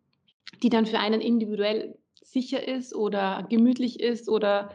[0.63, 4.71] die dann für einen individuell sicher ist oder gemütlich ist oder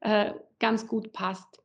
[0.00, 1.62] äh, ganz gut passt.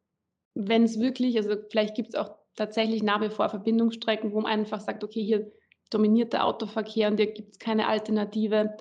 [0.54, 4.52] Wenn es wirklich, also vielleicht gibt es auch tatsächlich nach wie vor Verbindungsstrecken, wo man
[4.52, 5.52] einfach sagt, okay, hier
[5.89, 8.78] dominiert der Autoverkehr und hier gibt es keine Alternative.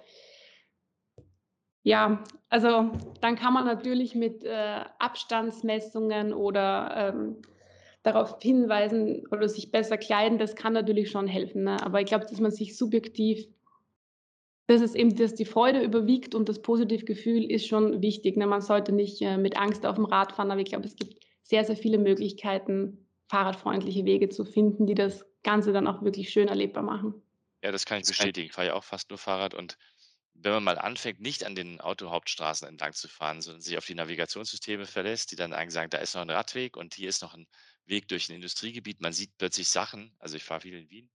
[1.82, 7.42] Ja, also dann kann man natürlich mit äh, Abstandsmessungen oder ähm,
[8.02, 11.64] darauf hinweisen oder sich besser kleiden, das kann natürlich schon helfen.
[11.64, 11.82] Ne?
[11.82, 13.46] Aber ich glaube, dass man sich subjektiv,
[14.66, 18.36] dass es eben, dass die Freude überwiegt und das positive Gefühl ist schon wichtig.
[18.36, 18.46] Ne?
[18.46, 21.24] Man sollte nicht äh, mit Angst auf dem Rad fahren, aber ich glaube, es gibt
[21.42, 26.48] sehr, sehr viele Möglichkeiten, fahrradfreundliche Wege zu finden, die das Ganze dann auch wirklich schön
[26.48, 27.22] erlebbar machen.
[27.62, 28.46] Ja, das kann ich bestätigen.
[28.46, 29.76] Ich fahre ja auch fast nur Fahrrad und
[30.34, 33.94] wenn man mal anfängt, nicht an den Autohauptstraßen entlang zu fahren, sondern sich auf die
[33.96, 37.34] Navigationssysteme verlässt, die dann eigentlich sagen, da ist noch ein Radweg und hier ist noch
[37.34, 37.48] ein
[37.86, 39.00] Weg durch ein Industriegebiet.
[39.00, 41.10] Man sieht plötzlich Sachen, also ich fahre viel in Wien,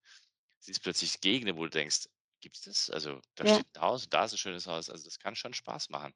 [0.60, 2.08] siehst plötzlich Gegenden, wo du denkst,
[2.42, 2.90] gibt es das?
[2.90, 3.48] Also da Ja.
[3.48, 4.90] steht ein Haus, da ist ein schönes Haus.
[4.90, 6.14] Also das kann schon Spaß machen.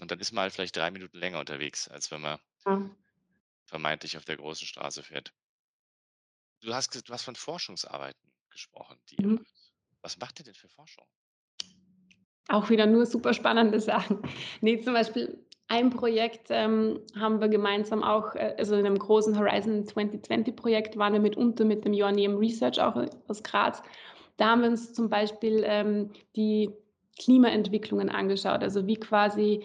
[0.00, 2.90] Und dann ist man halt vielleicht drei Minuten länger unterwegs, als wenn man Ja.
[3.70, 5.32] Vermeintlich auf der großen Straße fährt.
[6.62, 9.36] Du hast, du hast von Forschungsarbeiten gesprochen, die ihr Mhm.
[9.36, 9.54] macht.
[10.00, 11.06] Was macht ihr denn für Forschung?
[12.48, 14.18] Auch wieder nur super spannende Sachen.
[14.60, 19.38] Nee, zum Beispiel ein Projekt ähm, haben wir gemeinsam auch, äh, also in einem großen
[19.38, 22.96] Horizon 2020 Projekt waren wir mitunter mit dem Joanneum Research auch
[23.28, 23.82] aus Graz.
[24.36, 26.70] Da haben wir uns zum Beispiel ähm, die
[27.20, 29.62] Klimaentwicklungen angeschaut, also wie quasi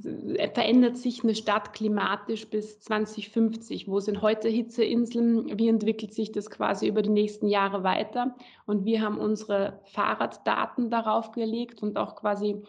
[0.00, 3.88] verändert sich eine Stadt klimatisch bis 2050?
[3.88, 5.58] Wo sind heute Hitzeinseln?
[5.58, 8.34] Wie entwickelt sich das quasi über die nächsten Jahre weiter?
[8.66, 12.62] Und wir haben unsere Fahrraddaten darauf gelegt und auch quasi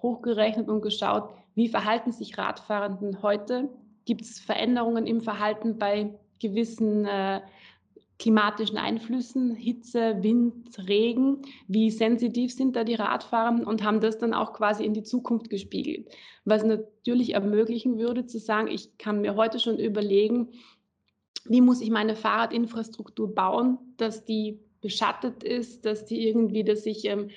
[0.00, 3.68] hochgerechnet und geschaut, wie verhalten sich Radfahrenden heute?
[4.04, 7.40] Gibt es Veränderungen im Verhalten bei gewissen äh,
[8.18, 14.34] klimatischen Einflüssen, Hitze, Wind, Regen, wie sensitiv sind da die Radfahrer und haben das dann
[14.34, 16.08] auch quasi in die Zukunft gespiegelt.
[16.44, 20.48] Was natürlich ermöglichen würde zu sagen, ich kann mir heute schon überlegen,
[21.44, 27.04] wie muss ich meine Fahrradinfrastruktur bauen, dass die beschattet ist, dass die irgendwie, dass ich
[27.04, 27.30] ähm,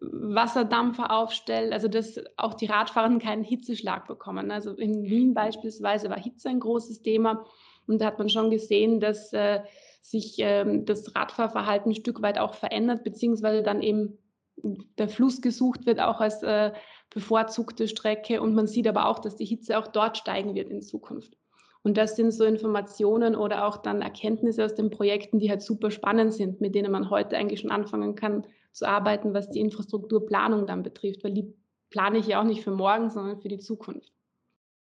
[0.00, 4.50] Wasserdampfer aufstelle, also dass auch die Radfahrer keinen Hitzeschlag bekommen.
[4.50, 7.44] Also in Wien beispielsweise war Hitze ein großes Thema
[7.86, 9.60] und da hat man schon gesehen, dass äh,
[10.02, 14.18] sich ähm, das Radfahrverhalten ein Stück weit auch verändert, beziehungsweise dann eben
[14.98, 16.72] der Fluss gesucht wird, auch als äh,
[17.10, 18.42] bevorzugte Strecke.
[18.42, 21.36] Und man sieht aber auch, dass die Hitze auch dort steigen wird in Zukunft.
[21.82, 25.90] Und das sind so Informationen oder auch dann Erkenntnisse aus den Projekten, die halt super
[25.90, 30.66] spannend sind, mit denen man heute eigentlich schon anfangen kann zu arbeiten, was die Infrastrukturplanung
[30.66, 31.52] dann betrifft, weil die
[31.90, 34.12] plane ich ja auch nicht für morgen, sondern für die Zukunft.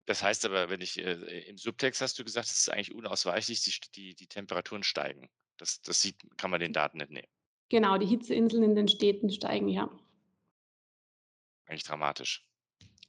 [0.08, 3.62] Das heißt aber, wenn ich äh, im Subtext hast du gesagt, es ist eigentlich unausweichlich,
[3.62, 5.30] die, die, die Temperaturen steigen.
[5.58, 7.28] Das, das sieht, kann man den Daten entnehmen.
[7.70, 9.90] Genau, die Hitzeinseln in den Städten steigen, ja.
[11.66, 12.48] Eigentlich dramatisch.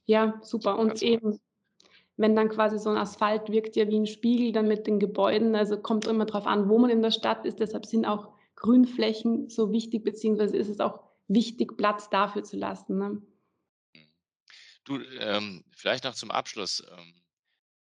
[0.05, 0.77] Ja, super.
[0.77, 1.39] Und also, eben,
[2.17, 5.55] wenn dann quasi so ein Asphalt wirkt ja wie ein Spiegel dann mit den Gebäuden,
[5.55, 7.59] also kommt immer darauf an, wo man in der Stadt ist.
[7.59, 12.97] Deshalb sind auch Grünflächen so wichtig, beziehungsweise ist es auch wichtig, Platz dafür zu lassen.
[12.97, 13.21] Ne?
[14.89, 16.83] Du, ähm, vielleicht noch zum Abschluss.
[16.89, 17.13] Ähm,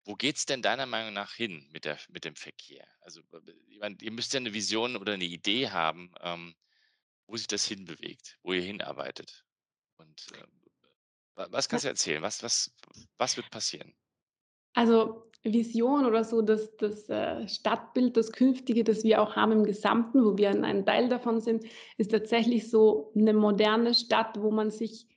[0.03, 2.85] wo geht es denn deiner Meinung nach hin mit, der, mit dem Verkehr?
[2.99, 3.21] Also,
[3.79, 6.53] meine, ihr müsst ja eine Vision oder eine Idee haben, ähm,
[7.25, 9.45] wo sich das hinbewegt, wo ihr hinarbeitet.
[9.95, 12.21] Und äh, was kannst du erzählen?
[12.21, 12.75] Was, was,
[13.17, 13.95] was wird passieren?
[14.73, 19.63] Also Vision oder so, das, das äh, Stadtbild, das künftige, das wir auch haben im
[19.63, 21.63] Gesamten, wo wir ein Teil davon sind,
[21.95, 25.07] ist tatsächlich so eine moderne Stadt, wo man sich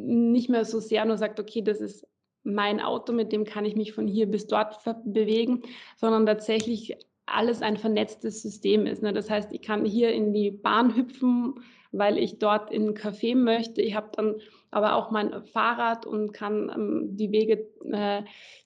[0.00, 2.06] nicht mehr so sehr nur sagt, okay, das ist
[2.42, 5.62] mein Auto, mit dem kann ich mich von hier bis dort bewegen,
[5.96, 9.02] sondern tatsächlich alles ein vernetztes System ist.
[9.02, 9.12] Ne?
[9.12, 11.54] Das heißt, ich kann hier in die Bahn hüpfen,
[11.90, 13.82] weil ich dort in ein Café möchte.
[13.82, 14.36] Ich habe dann
[14.70, 18.22] aber auch mein Fahrrad und kann ähm, die Wege, äh,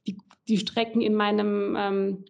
[0.06, 2.24] die, die Strecken in meinem, ähm,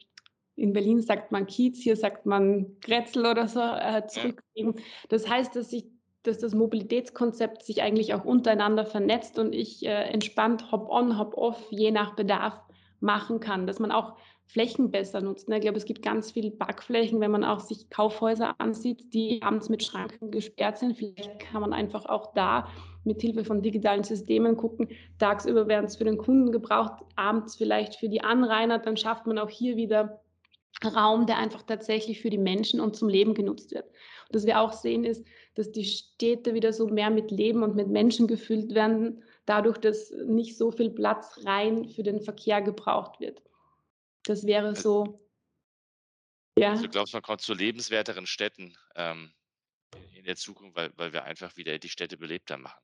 [0.55, 4.77] in Berlin sagt man Kiez, hier sagt man Grätzl oder so, äh, zurücklegen.
[5.09, 5.87] Das heißt, dass ich
[6.22, 11.90] dass das Mobilitätskonzept sich eigentlich auch untereinander vernetzt und ich äh, entspannt Hop-on, Hop-off je
[11.90, 12.61] nach Bedarf
[13.00, 15.48] machen kann, dass man auch Flächen besser nutzt.
[15.48, 15.56] Ne?
[15.56, 19.68] Ich glaube, es gibt ganz viele Backflächen, wenn man auch sich Kaufhäuser ansieht, die abends
[19.68, 20.96] mit Schranken gesperrt sind.
[20.96, 22.68] Vielleicht kann man einfach auch da
[23.04, 24.88] mit Hilfe von digitalen Systemen gucken.
[25.18, 28.78] Tagsüber werden es für den Kunden gebraucht, abends vielleicht für die Anrainer.
[28.78, 30.20] Dann schafft man auch hier wieder
[30.85, 33.87] Raum, der einfach tatsächlich für die Menschen und zum Leben genutzt wird.
[33.87, 37.76] Und was wir auch sehen ist, dass die Städte wieder so mehr mit Leben und
[37.76, 43.20] mit Menschen gefüllt werden, dadurch, dass nicht so viel Platz rein für den Verkehr gebraucht
[43.20, 43.42] wird.
[44.24, 45.20] Das wäre so.
[46.56, 46.70] Ja.
[46.70, 49.33] Also du glaubst, man kommt zu lebenswerteren Städten ähm,
[50.14, 52.80] in der Zukunft, weil, weil wir einfach wieder die Städte belebter machen?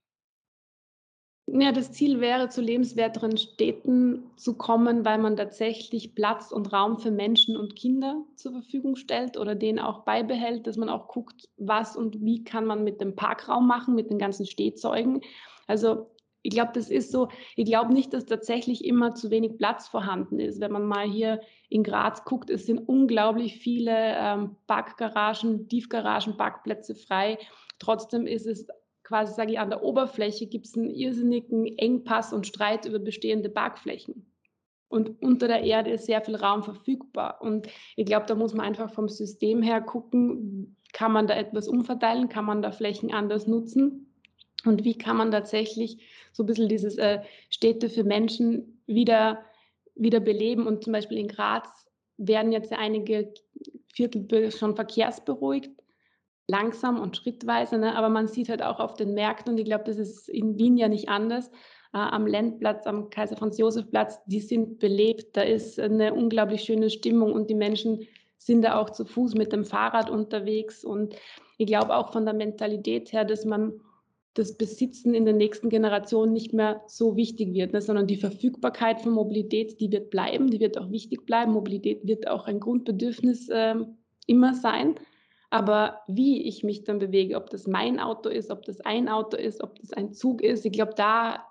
[1.48, 6.98] Ja, das Ziel wäre, zu lebenswerteren Städten zu kommen, weil man tatsächlich Platz und Raum
[6.98, 11.48] für Menschen und Kinder zur Verfügung stellt oder den auch beibehält, dass man auch guckt,
[11.56, 15.20] was und wie kann man mit dem Parkraum machen, mit den ganzen Stehzeugen.
[15.68, 16.10] Also
[16.42, 20.40] ich glaube, das ist so, ich glaube nicht, dass tatsächlich immer zu wenig Platz vorhanden
[20.40, 20.60] ist.
[20.60, 26.96] Wenn man mal hier in Graz guckt, es sind unglaublich viele ähm, Parkgaragen, Tiefgaragen, Parkplätze
[26.96, 27.38] frei.
[27.78, 28.66] Trotzdem ist es
[29.06, 33.48] quasi, sage ich, an der Oberfläche gibt es einen irrsinnigen Engpass und Streit über bestehende
[33.48, 34.26] Parkflächen.
[34.88, 37.38] Und unter der Erde ist sehr viel Raum verfügbar.
[37.40, 41.68] Und ich glaube, da muss man einfach vom System her gucken, kann man da etwas
[41.68, 44.06] umverteilen, kann man da Flächen anders nutzen
[44.64, 45.98] und wie kann man tatsächlich
[46.32, 49.44] so ein bisschen dieses äh, Städte für Menschen wieder,
[49.94, 50.66] wieder beleben.
[50.66, 51.68] Und zum Beispiel in Graz
[52.16, 53.32] werden jetzt einige
[53.92, 55.70] Viertel schon verkehrsberuhigt
[56.48, 57.96] langsam und schrittweise, ne?
[57.96, 60.76] aber man sieht halt auch auf den Märkten, und ich glaube, das ist in Wien
[60.76, 61.48] ja nicht anders,
[61.92, 66.62] äh, am Lendplatz, am Kaiser Franz Josef Platz, die sind belebt, da ist eine unglaublich
[66.62, 68.06] schöne Stimmung und die Menschen
[68.38, 71.16] sind da auch zu Fuß mit dem Fahrrad unterwegs und
[71.58, 73.80] ich glaube auch von der Mentalität her, dass man
[74.34, 79.00] das Besitzen in der nächsten Generation nicht mehr so wichtig wird, ne, sondern die Verfügbarkeit
[79.00, 81.52] von Mobilität, die wird bleiben, die wird auch wichtig bleiben.
[81.52, 83.76] Mobilität wird auch ein Grundbedürfnis äh,
[84.26, 84.96] immer sein.
[85.50, 89.36] Aber wie ich mich dann bewege, ob das mein Auto ist, ob das ein Auto
[89.36, 91.46] ist, ob das ein Zug ist, ich glaube, da,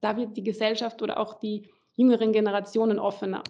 [0.00, 3.42] da wird die Gesellschaft oder auch die jüngeren Generationen offener.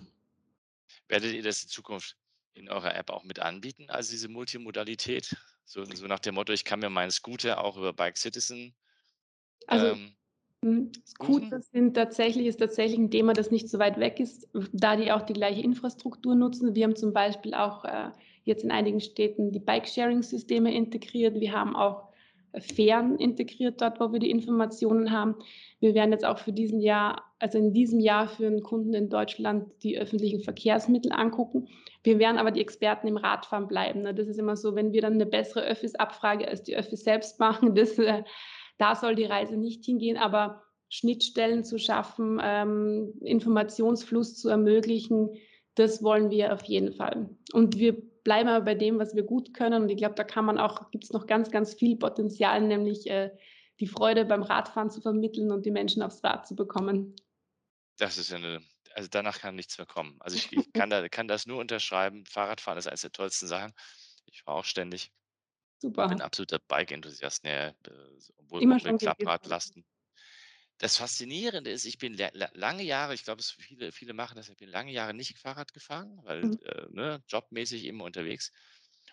[1.08, 2.16] Werdet ihr das in Zukunft
[2.54, 5.36] in eurer App auch mit anbieten, also diese Multimodalität?
[5.64, 8.74] So, so nach dem Motto, ich kann mir meinen Scooter auch über Bike Citizen
[9.66, 10.16] also, ähm,
[10.62, 14.96] hm, Scooter sind tatsächlich, ist tatsächlich ein Thema, das nicht so weit weg ist, da
[14.96, 16.74] die auch die gleiche Infrastruktur nutzen.
[16.74, 18.10] Wir haben zum Beispiel auch äh,
[18.46, 21.38] jetzt in einigen Städten die Bike-Sharing-Systeme integriert.
[21.38, 22.06] Wir haben auch
[22.60, 25.34] Fähren integriert dort, wo wir die Informationen haben.
[25.80, 29.10] Wir werden jetzt auch für diesen Jahr, also in diesem Jahr für einen Kunden in
[29.10, 31.68] Deutschland die öffentlichen Verkehrsmittel angucken.
[32.02, 34.02] Wir werden aber die Experten im Radfahren bleiben.
[34.02, 34.14] Ne?
[34.14, 37.74] Das ist immer so, wenn wir dann eine bessere Öffis-Abfrage als die Öffis selbst machen,
[37.74, 38.22] das, äh,
[38.78, 45.30] da soll die Reise nicht hingehen, aber Schnittstellen zu schaffen, ähm, Informationsfluss zu ermöglichen,
[45.74, 47.28] das wollen wir auf jeden Fall.
[47.52, 49.84] Und wir bleiben aber bei dem, was wir gut können.
[49.84, 53.08] Und ich glaube, da kann man auch, gibt es noch ganz, ganz viel Potenzial, nämlich
[53.08, 53.30] äh,
[53.78, 57.14] die Freude beim Radfahren zu vermitteln und die Menschen aufs Rad zu bekommen.
[57.98, 58.62] Das ist ja eine,
[58.96, 60.16] also danach kann nichts mehr kommen.
[60.18, 62.26] Also ich, ich kann, da, kann das nur unterschreiben.
[62.26, 63.72] Fahrradfahren ist eines der tollsten Sachen.
[64.24, 65.12] Ich fahre auch ständig.
[65.78, 66.06] Super.
[66.06, 67.76] Ich bin absoluter Bike-Enthusiast, ne,
[68.38, 69.86] obwohl Immer schon Klappradlasten.
[70.78, 72.16] Das Faszinierende ist, ich bin
[72.52, 76.20] lange Jahre, ich glaube, viele, viele machen das, ich bin lange Jahre nicht Fahrrad gefahren,
[76.22, 76.58] weil mhm.
[76.64, 78.52] äh, ne, jobmäßig immer unterwegs.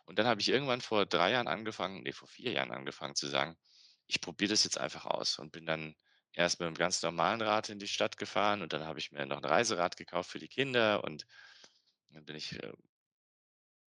[0.05, 3.27] Und dann habe ich irgendwann vor drei Jahren angefangen, nee, vor vier Jahren angefangen zu
[3.27, 3.57] sagen,
[4.07, 5.95] ich probiere das jetzt einfach aus und bin dann
[6.33, 9.25] erst mit einem ganz normalen Rad in die Stadt gefahren und dann habe ich mir
[9.25, 11.25] noch ein Reiserad gekauft für die Kinder und
[12.09, 12.73] dann bin ich äh,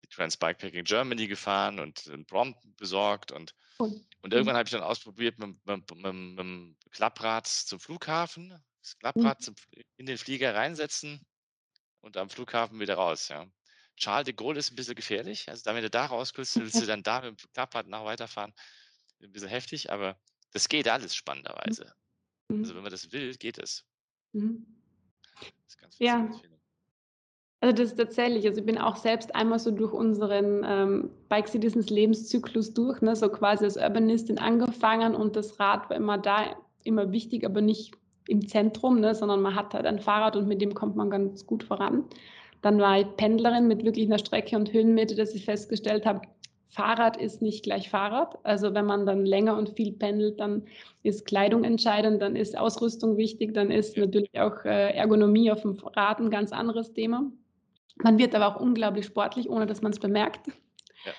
[0.05, 4.31] die Trans Bikepacking Germany gefahren und ein Brompton besorgt und, und mhm.
[4.31, 9.39] irgendwann habe ich dann ausprobiert mit, mit, mit, mit dem Klapprad zum Flughafen, das Klapprad
[9.39, 9.43] mhm.
[9.43, 9.55] zum,
[9.97, 11.25] in den Flieger reinsetzen
[12.01, 13.29] und am Flughafen wieder raus.
[13.29, 13.47] Ja.
[13.97, 17.03] Charles de Gaulle ist ein bisschen gefährlich, also damit du da rauskommst, willst du dann
[17.03, 18.53] da mit dem Klapprad noch weiterfahren,
[19.21, 20.19] ein bisschen heftig, aber
[20.51, 21.15] das geht alles mhm.
[21.15, 21.93] spannenderweise.
[22.49, 22.59] Mhm.
[22.59, 23.85] Also wenn man das will, geht es.
[24.33, 24.65] Mhm.
[25.97, 26.29] ja.
[27.65, 31.47] Also das ist tatsächlich, also ich bin auch selbst einmal so durch unseren ähm, Bike
[31.47, 36.55] Citizens Lebenszyklus durch, ne, so quasi als Urbanistin angefangen und das Rad war immer da,
[36.83, 37.95] immer wichtig, aber nicht
[38.27, 41.47] im Zentrum, ne, sondern man hat halt ein Fahrrad und mit dem kommt man ganz
[41.47, 42.03] gut voran.
[42.61, 46.21] Dann war ich Pendlerin mit wirklich einer Strecke und Höhenmeter, dass ich festgestellt habe,
[46.69, 48.37] Fahrrad ist nicht gleich Fahrrad.
[48.43, 50.67] Also wenn man dann länger und viel pendelt, dann
[51.01, 55.79] ist Kleidung entscheidend, dann ist Ausrüstung wichtig, dann ist natürlich auch äh, Ergonomie auf dem
[55.95, 57.31] Rad ein ganz anderes Thema.
[57.95, 60.47] Man wird aber auch unglaublich sportlich, ohne dass man es bemerkt.
[61.05, 61.13] Ja.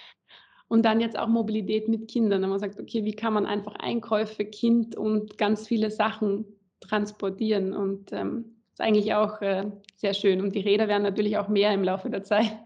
[0.68, 2.42] Und dann jetzt auch Mobilität mit Kindern.
[2.42, 6.44] Wenn man sagt, okay, wie kann man einfach Einkäufe, Kind und ganz viele Sachen
[6.80, 7.74] transportieren?
[7.74, 10.40] Und ähm, ist eigentlich auch äh, sehr schön.
[10.42, 12.58] Und die Räder werden natürlich auch mehr im Laufe der Zeit.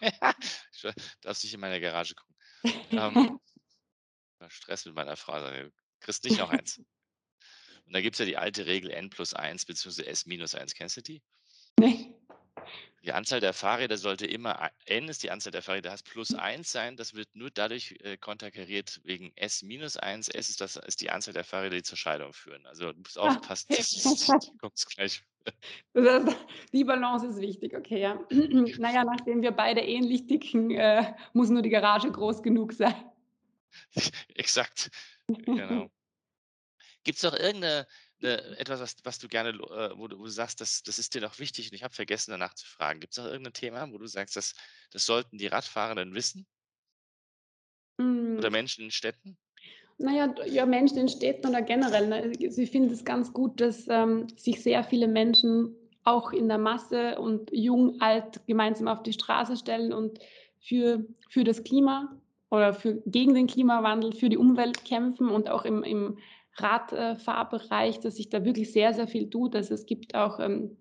[0.82, 2.34] Ja, darfst nicht in meine Garage gucken.
[2.90, 3.38] Ähm,
[4.48, 5.38] Stress mit meiner Frau.
[5.38, 5.70] Du
[6.00, 6.78] kriegst nicht noch eins.
[7.86, 10.04] Und da gibt es ja die alte Regel N plus 1 bzw.
[10.04, 10.74] S minus 1.
[10.74, 11.22] Kennst du die?
[11.78, 12.09] Nee.
[13.02, 16.70] Die Anzahl der Fahrräder sollte immer, n ist die Anzahl der Fahrräder, das plus 1
[16.70, 16.96] sein.
[16.96, 20.28] Das wird nur dadurch äh, konterkariert wegen s minus 1.
[20.28, 22.66] S ist, das, ist die Anzahl der Fahrräder, die zur Scheidung führen.
[22.66, 25.22] Also du musst ah, aufpassen, du kommst gleich.
[26.72, 28.18] Die Balance ist wichtig, okay, ja.
[28.30, 32.94] naja, nachdem wir beide ähnlich dicken, äh, muss nur die Garage groß genug sein.
[34.34, 34.90] Exakt,
[35.26, 35.90] genau.
[37.04, 37.86] Gibt es noch irgendeine
[38.22, 41.14] äh, etwas, was, was du gerne, äh, wo, du, wo du sagst, das, das ist
[41.14, 43.00] dir doch wichtig und ich habe vergessen danach zu fragen.
[43.00, 44.54] Gibt es noch irgendein Thema, wo du sagst, das,
[44.90, 46.46] das sollten die Radfahrenden wissen?
[47.98, 48.52] Oder hm.
[48.52, 49.36] Menschen in Städten?
[49.98, 52.08] Naja, ja, Menschen in Städten oder generell.
[52.08, 52.32] Ne?
[52.38, 57.18] Ich finde es ganz gut, dass ähm, sich sehr viele Menschen auch in der Masse
[57.18, 60.18] und jung, alt gemeinsam auf die Straße stellen und
[60.58, 62.18] für, für das Klima
[62.50, 66.18] oder für, gegen den Klimawandel, für die Umwelt kämpfen und auch im, im
[66.62, 69.54] Radfahrbereich, dass sich da wirklich sehr, sehr viel tut.
[69.54, 70.76] Also es gibt auch ähm,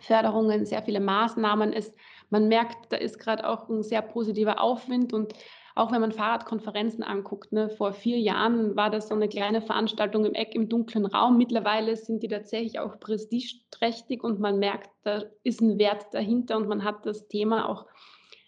[0.00, 1.72] Förderungen, sehr viele Maßnahmen.
[1.72, 1.94] Es,
[2.30, 5.34] man merkt, da ist gerade auch ein sehr positiver Aufwind und
[5.76, 10.24] auch wenn man Fahrradkonferenzen anguckt, ne, vor vier Jahren war das so eine kleine Veranstaltung
[10.24, 11.36] im Eck im dunklen Raum.
[11.36, 16.66] Mittlerweile sind die tatsächlich auch prestigeträchtig und man merkt, da ist ein Wert dahinter und
[16.66, 17.84] man hat das Thema auch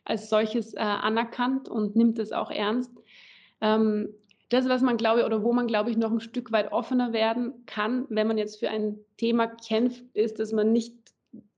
[0.06, 2.98] als solches äh, anerkannt und nimmt es auch ernst.
[3.60, 4.08] Ähm,
[4.48, 7.66] das, was man glaube oder wo man glaube ich noch ein Stück weit offener werden
[7.66, 10.94] kann, wenn man jetzt für ein Thema kämpft, ist, dass man nicht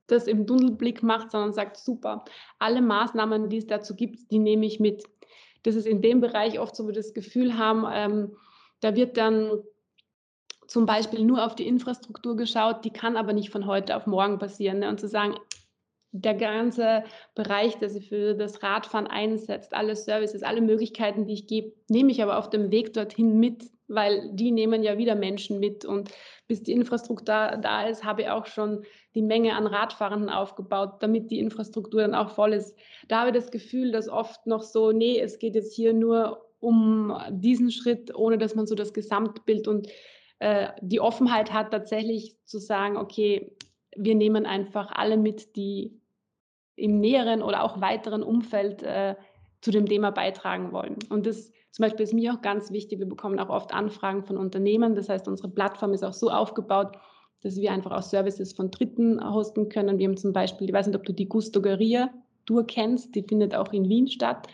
[0.07, 2.25] das im Dunkelblick macht, sondern sagt, super,
[2.59, 5.05] alle Maßnahmen, die es dazu gibt, die nehme ich mit.
[5.63, 8.37] das ist in dem Bereich oft so, wir das Gefühl haben, ähm,
[8.81, 9.61] da wird dann
[10.67, 14.39] zum Beispiel nur auf die Infrastruktur geschaut, die kann aber nicht von heute auf morgen
[14.39, 14.79] passieren.
[14.79, 14.89] Ne?
[14.89, 15.35] Und zu sagen,
[16.13, 17.05] der ganze
[17.35, 22.11] Bereich, der sich für das Radfahren einsetzt, alle Services, alle Möglichkeiten, die ich gebe, nehme
[22.11, 25.85] ich aber auf dem Weg dorthin mit, weil die nehmen ja wieder Menschen mit.
[25.85, 26.11] Und
[26.49, 28.85] bis die Infrastruktur da, da ist, habe ich auch schon
[29.15, 32.77] die Menge an Radfahrenden aufgebaut, damit die Infrastruktur dann auch voll ist.
[33.09, 36.45] Da habe ich das Gefühl, dass oft noch so, nee, es geht jetzt hier nur
[36.59, 39.89] um diesen Schritt, ohne dass man so das Gesamtbild und
[40.41, 43.57] äh, die Offenheit hat, tatsächlich zu sagen, okay,
[43.97, 46.00] wir nehmen einfach alle mit, die
[46.81, 49.15] im näheren oder auch weiteren Umfeld äh,
[49.61, 50.97] zu dem Thema beitragen wollen.
[51.11, 54.37] Und das zum Beispiel ist mir auch ganz wichtig, wir bekommen auch oft Anfragen von
[54.37, 54.95] Unternehmen.
[54.95, 56.97] Das heißt, unsere Plattform ist auch so aufgebaut,
[57.43, 59.99] dass wir einfach auch Services von Dritten hosten können.
[59.99, 62.11] Wir haben zum Beispiel, ich weiß nicht, ob du die Gustogeria
[62.47, 64.49] Tour kennst, die findet auch in Wien statt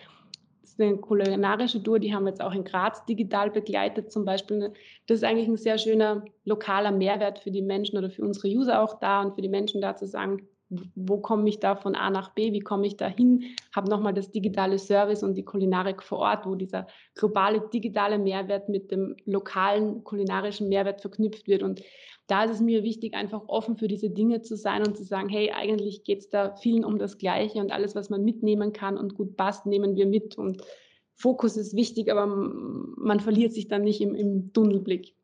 [0.79, 4.73] ist eine kulinarische Tour, die haben wir jetzt auch in Graz digital begleitet zum Beispiel.
[5.07, 8.83] Das ist eigentlich ein sehr schöner lokaler Mehrwert für die Menschen oder für unsere User
[8.83, 12.11] auch da und für die Menschen da zu sagen, wo komme ich da von A
[12.11, 13.45] nach B, wie komme ich da hin,
[13.75, 18.69] habe nochmal das digitale Service und die Kulinarik vor Ort, wo dieser globale digitale Mehrwert
[18.69, 21.63] mit dem lokalen kulinarischen Mehrwert verknüpft wird.
[21.63, 21.83] Und
[22.27, 25.29] da ist es mir wichtig, einfach offen für diese Dinge zu sein und zu sagen,
[25.29, 28.99] hey, eigentlich geht es da vielen um das Gleiche und alles, was man mitnehmen kann
[28.99, 30.37] und gut passt, nehmen wir mit.
[30.37, 30.65] Und
[31.15, 35.15] Fokus ist wichtig, aber man verliert sich dann nicht im, im Tunnelblick.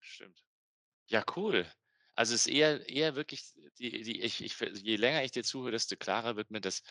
[0.00, 0.42] Stimmt.
[1.06, 1.64] Ja, cool.
[2.18, 3.44] Also es ist eher, eher wirklich,
[3.78, 6.82] die, die, ich, ich, je länger ich dir zuhöre, desto klarer wird mir das,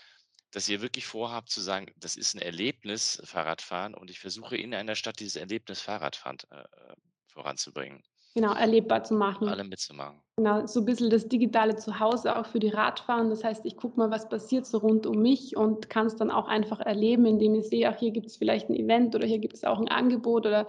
[0.52, 4.74] dass ihr wirklich vorhabt zu sagen, das ist ein Erlebnis Fahrradfahren und ich versuche in
[4.74, 8.02] einer Stadt dieses Erlebnis Fahrradfahren äh, äh voranzubringen.
[8.36, 9.50] Genau, erlebbar zu machen.
[9.50, 10.22] Alle mitzumachen.
[10.38, 13.30] Genau, so ein bisschen das digitale Zuhause auch für die Radfahren.
[13.30, 16.32] Das heißt, ich gucke mal, was passiert so rund um mich und kann es dann
[16.32, 19.40] auch einfach erleben, indem ich sehe, ach, hier gibt es vielleicht ein Event oder hier
[19.40, 20.68] gibt es auch ein Angebot oder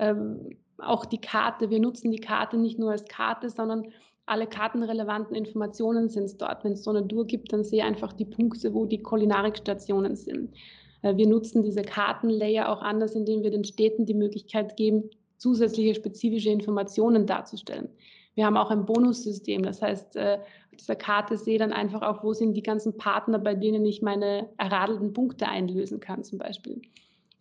[0.00, 1.70] ähm, auch die Karte.
[1.70, 3.86] Wir nutzen die Karte nicht nur als Karte, sondern
[4.26, 6.64] alle kartenrelevanten Informationen sind dort.
[6.64, 10.16] Wenn es so eine Tour gibt, dann sehe ich einfach die Punkte, wo die Kulinarikstationen
[10.16, 10.54] sind.
[11.02, 15.94] Äh, wir nutzen diese Kartenlayer auch anders, indem wir den Städten die Möglichkeit geben, zusätzliche
[15.94, 17.88] spezifische Informationen darzustellen.
[18.34, 20.38] Wir haben auch ein Bonussystem, das heißt, äh,
[20.70, 24.00] auf dieser Karte sehe dann einfach auch, wo sind die ganzen Partner, bei denen ich
[24.00, 26.80] meine erradelten Punkte einlösen kann zum Beispiel.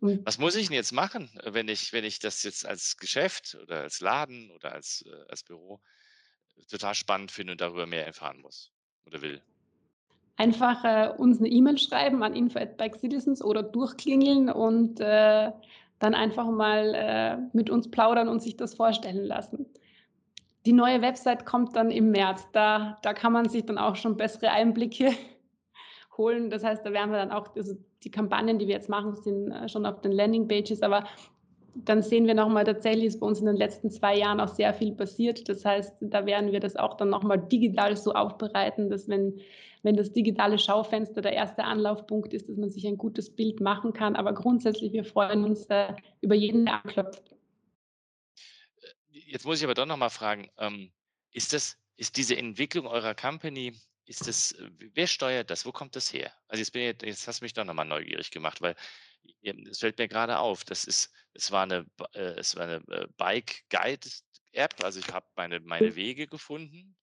[0.01, 3.55] Und Was muss ich denn jetzt machen, wenn ich, wenn ich das jetzt als Geschäft
[3.61, 5.79] oder als Laden oder als, äh, als Büro
[6.69, 8.71] total spannend finde und darüber mehr erfahren muss
[9.05, 9.41] oder will?
[10.37, 15.51] Einfach äh, uns eine E-Mail schreiben an info at Bike Citizens oder durchklingeln und äh,
[15.99, 19.67] dann einfach mal äh, mit uns plaudern und sich das vorstellen lassen.
[20.65, 22.47] Die neue Website kommt dann im März.
[22.53, 25.13] Da, da kann man sich dann auch schon bessere Einblicke
[26.17, 26.49] holen.
[26.49, 29.51] Das heißt, da werden wir dann auch, also die Kampagnen, die wir jetzt machen, sind
[29.51, 31.05] äh, schon auf den Landingpages, aber
[31.73, 34.73] dann sehen wir nochmal, tatsächlich ist bei uns in den letzten zwei Jahren auch sehr
[34.73, 35.47] viel passiert.
[35.47, 39.39] Das heißt, da werden wir das auch dann nochmal digital so aufbereiten, dass wenn
[39.83, 43.93] wenn das digitale Schaufenster der erste Anlaufpunkt ist, dass man sich ein gutes Bild machen
[43.93, 44.15] kann.
[44.15, 47.35] Aber grundsätzlich, wir freuen uns äh, über jeden, der anklopft.
[49.09, 50.91] Jetzt muss ich aber doch nochmal fragen, ähm,
[51.31, 53.73] ist das, ist diese Entwicklung eurer Company,
[54.11, 55.65] ist das, wer steuert das?
[55.65, 56.33] Wo kommt das her?
[56.47, 58.75] Also jetzt, bin ich, jetzt hast du mich doch nochmal neugierig gemacht, weil
[59.41, 63.07] es fällt mir gerade auf, das ist, es war eine, äh, es war eine äh,
[63.17, 64.09] Bike Guide
[64.53, 66.97] App, also ich habe meine, meine Wege gefunden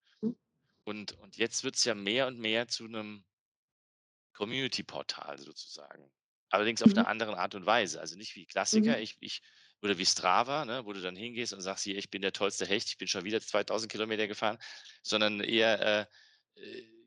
[0.84, 3.24] und, und jetzt wird es ja mehr und mehr zu einem
[4.34, 6.10] Community-Portal sozusagen.
[6.50, 6.98] Allerdings auf mhm.
[6.98, 8.00] eine andere Art und Weise.
[8.00, 9.02] Also nicht wie Klassiker, mhm.
[9.02, 9.42] ich, ich,
[9.82, 12.66] oder wie Strava, ne, wo du dann hingehst und sagst, hier, ich bin der tollste
[12.66, 14.58] Hecht, ich bin schon wieder 2000 Kilometer gefahren,
[15.02, 16.06] sondern eher äh,
[16.60, 16.97] äh,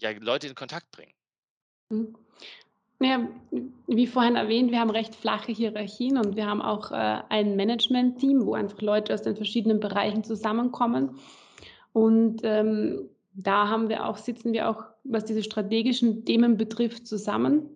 [0.00, 1.12] ja, Leute in Kontakt bringen.
[1.90, 2.16] Mhm.
[3.00, 3.28] Ja,
[3.88, 8.46] wie vorhin erwähnt, wir haben recht flache Hierarchien und wir haben auch äh, ein Management-Team,
[8.46, 11.18] wo einfach Leute aus den verschiedenen Bereichen zusammenkommen.
[11.92, 17.68] Und ähm, da haben wir auch, sitzen wir auch, was diese strategischen Themen betrifft, zusammen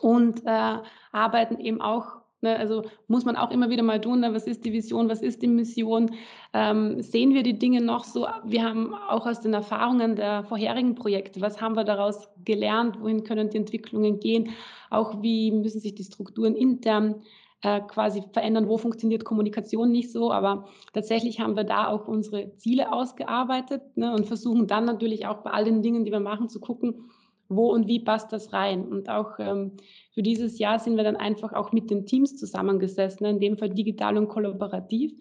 [0.00, 0.78] und äh,
[1.12, 4.64] arbeiten eben auch, ne, also muss man auch immer wieder mal tun, ne, was ist
[4.64, 6.14] die Vision, was ist die Mission,
[6.52, 10.94] ähm, sehen wir die Dinge noch so, wir haben auch aus den Erfahrungen der vorherigen
[10.94, 14.50] Projekte, was haben wir daraus gelernt, wohin können die Entwicklungen gehen,
[14.90, 17.22] auch wie müssen sich die Strukturen intern
[17.62, 20.30] äh, quasi verändern, wo funktioniert Kommunikation nicht so.
[20.30, 25.38] Aber tatsächlich haben wir da auch unsere Ziele ausgearbeitet ne, und versuchen dann natürlich auch
[25.38, 27.10] bei all den Dingen, die wir machen, zu gucken,
[27.48, 28.86] wo und wie passt das rein.
[28.86, 29.72] Und auch ähm,
[30.12, 33.70] für dieses Jahr sind wir dann einfach auch mit den Teams zusammengesessen, in dem Fall
[33.70, 35.12] digital und kollaborativ.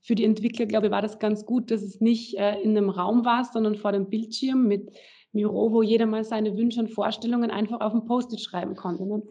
[0.00, 2.90] Für die Entwickler, glaube ich, war das ganz gut, dass es nicht äh, in einem
[2.90, 4.90] Raum war, sondern vor dem Bildschirm mit
[5.32, 9.06] Büro, wo jeder mal seine Wünsche und Vorstellungen einfach auf ein Post-it schreiben konnte.
[9.06, 9.22] Ne?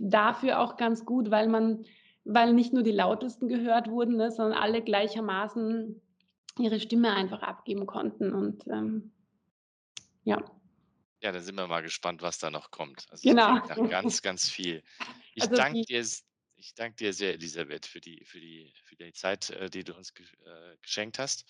[0.00, 1.84] dafür auch ganz gut, weil man,
[2.24, 6.00] weil nicht nur die lautesten gehört wurden, ne, sondern alle gleichermaßen
[6.58, 8.32] ihre Stimme einfach abgeben konnten.
[8.32, 9.12] Und ähm,
[10.24, 10.42] ja.
[11.22, 13.06] Ja, dann sind wir mal gespannt, was da noch kommt.
[13.10, 13.54] Also genau.
[13.54, 14.82] nach ganz, ganz viel.
[15.34, 16.06] Ich also danke dir,
[16.56, 19.94] ich danke dir sehr, Elisabeth, für die, für die, für die Zeit, äh, die du
[19.94, 20.12] uns
[20.44, 21.46] äh, geschenkt hast.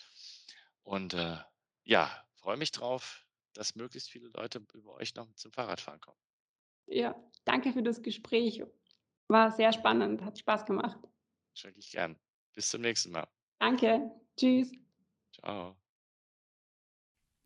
[0.83, 1.35] Und äh,
[1.83, 6.17] ja, freue mich drauf, dass möglichst viele Leute über euch noch zum Fahrradfahren kommen.
[6.85, 7.13] Ja,
[7.43, 8.63] danke für das Gespräch.
[9.27, 10.99] War sehr spannend, hat Spaß gemacht.
[11.53, 12.17] Schrecklich gern.
[12.53, 13.27] Bis zum nächsten Mal.
[13.59, 14.11] Danke.
[14.37, 14.71] Tschüss.
[15.33, 15.82] Ciao.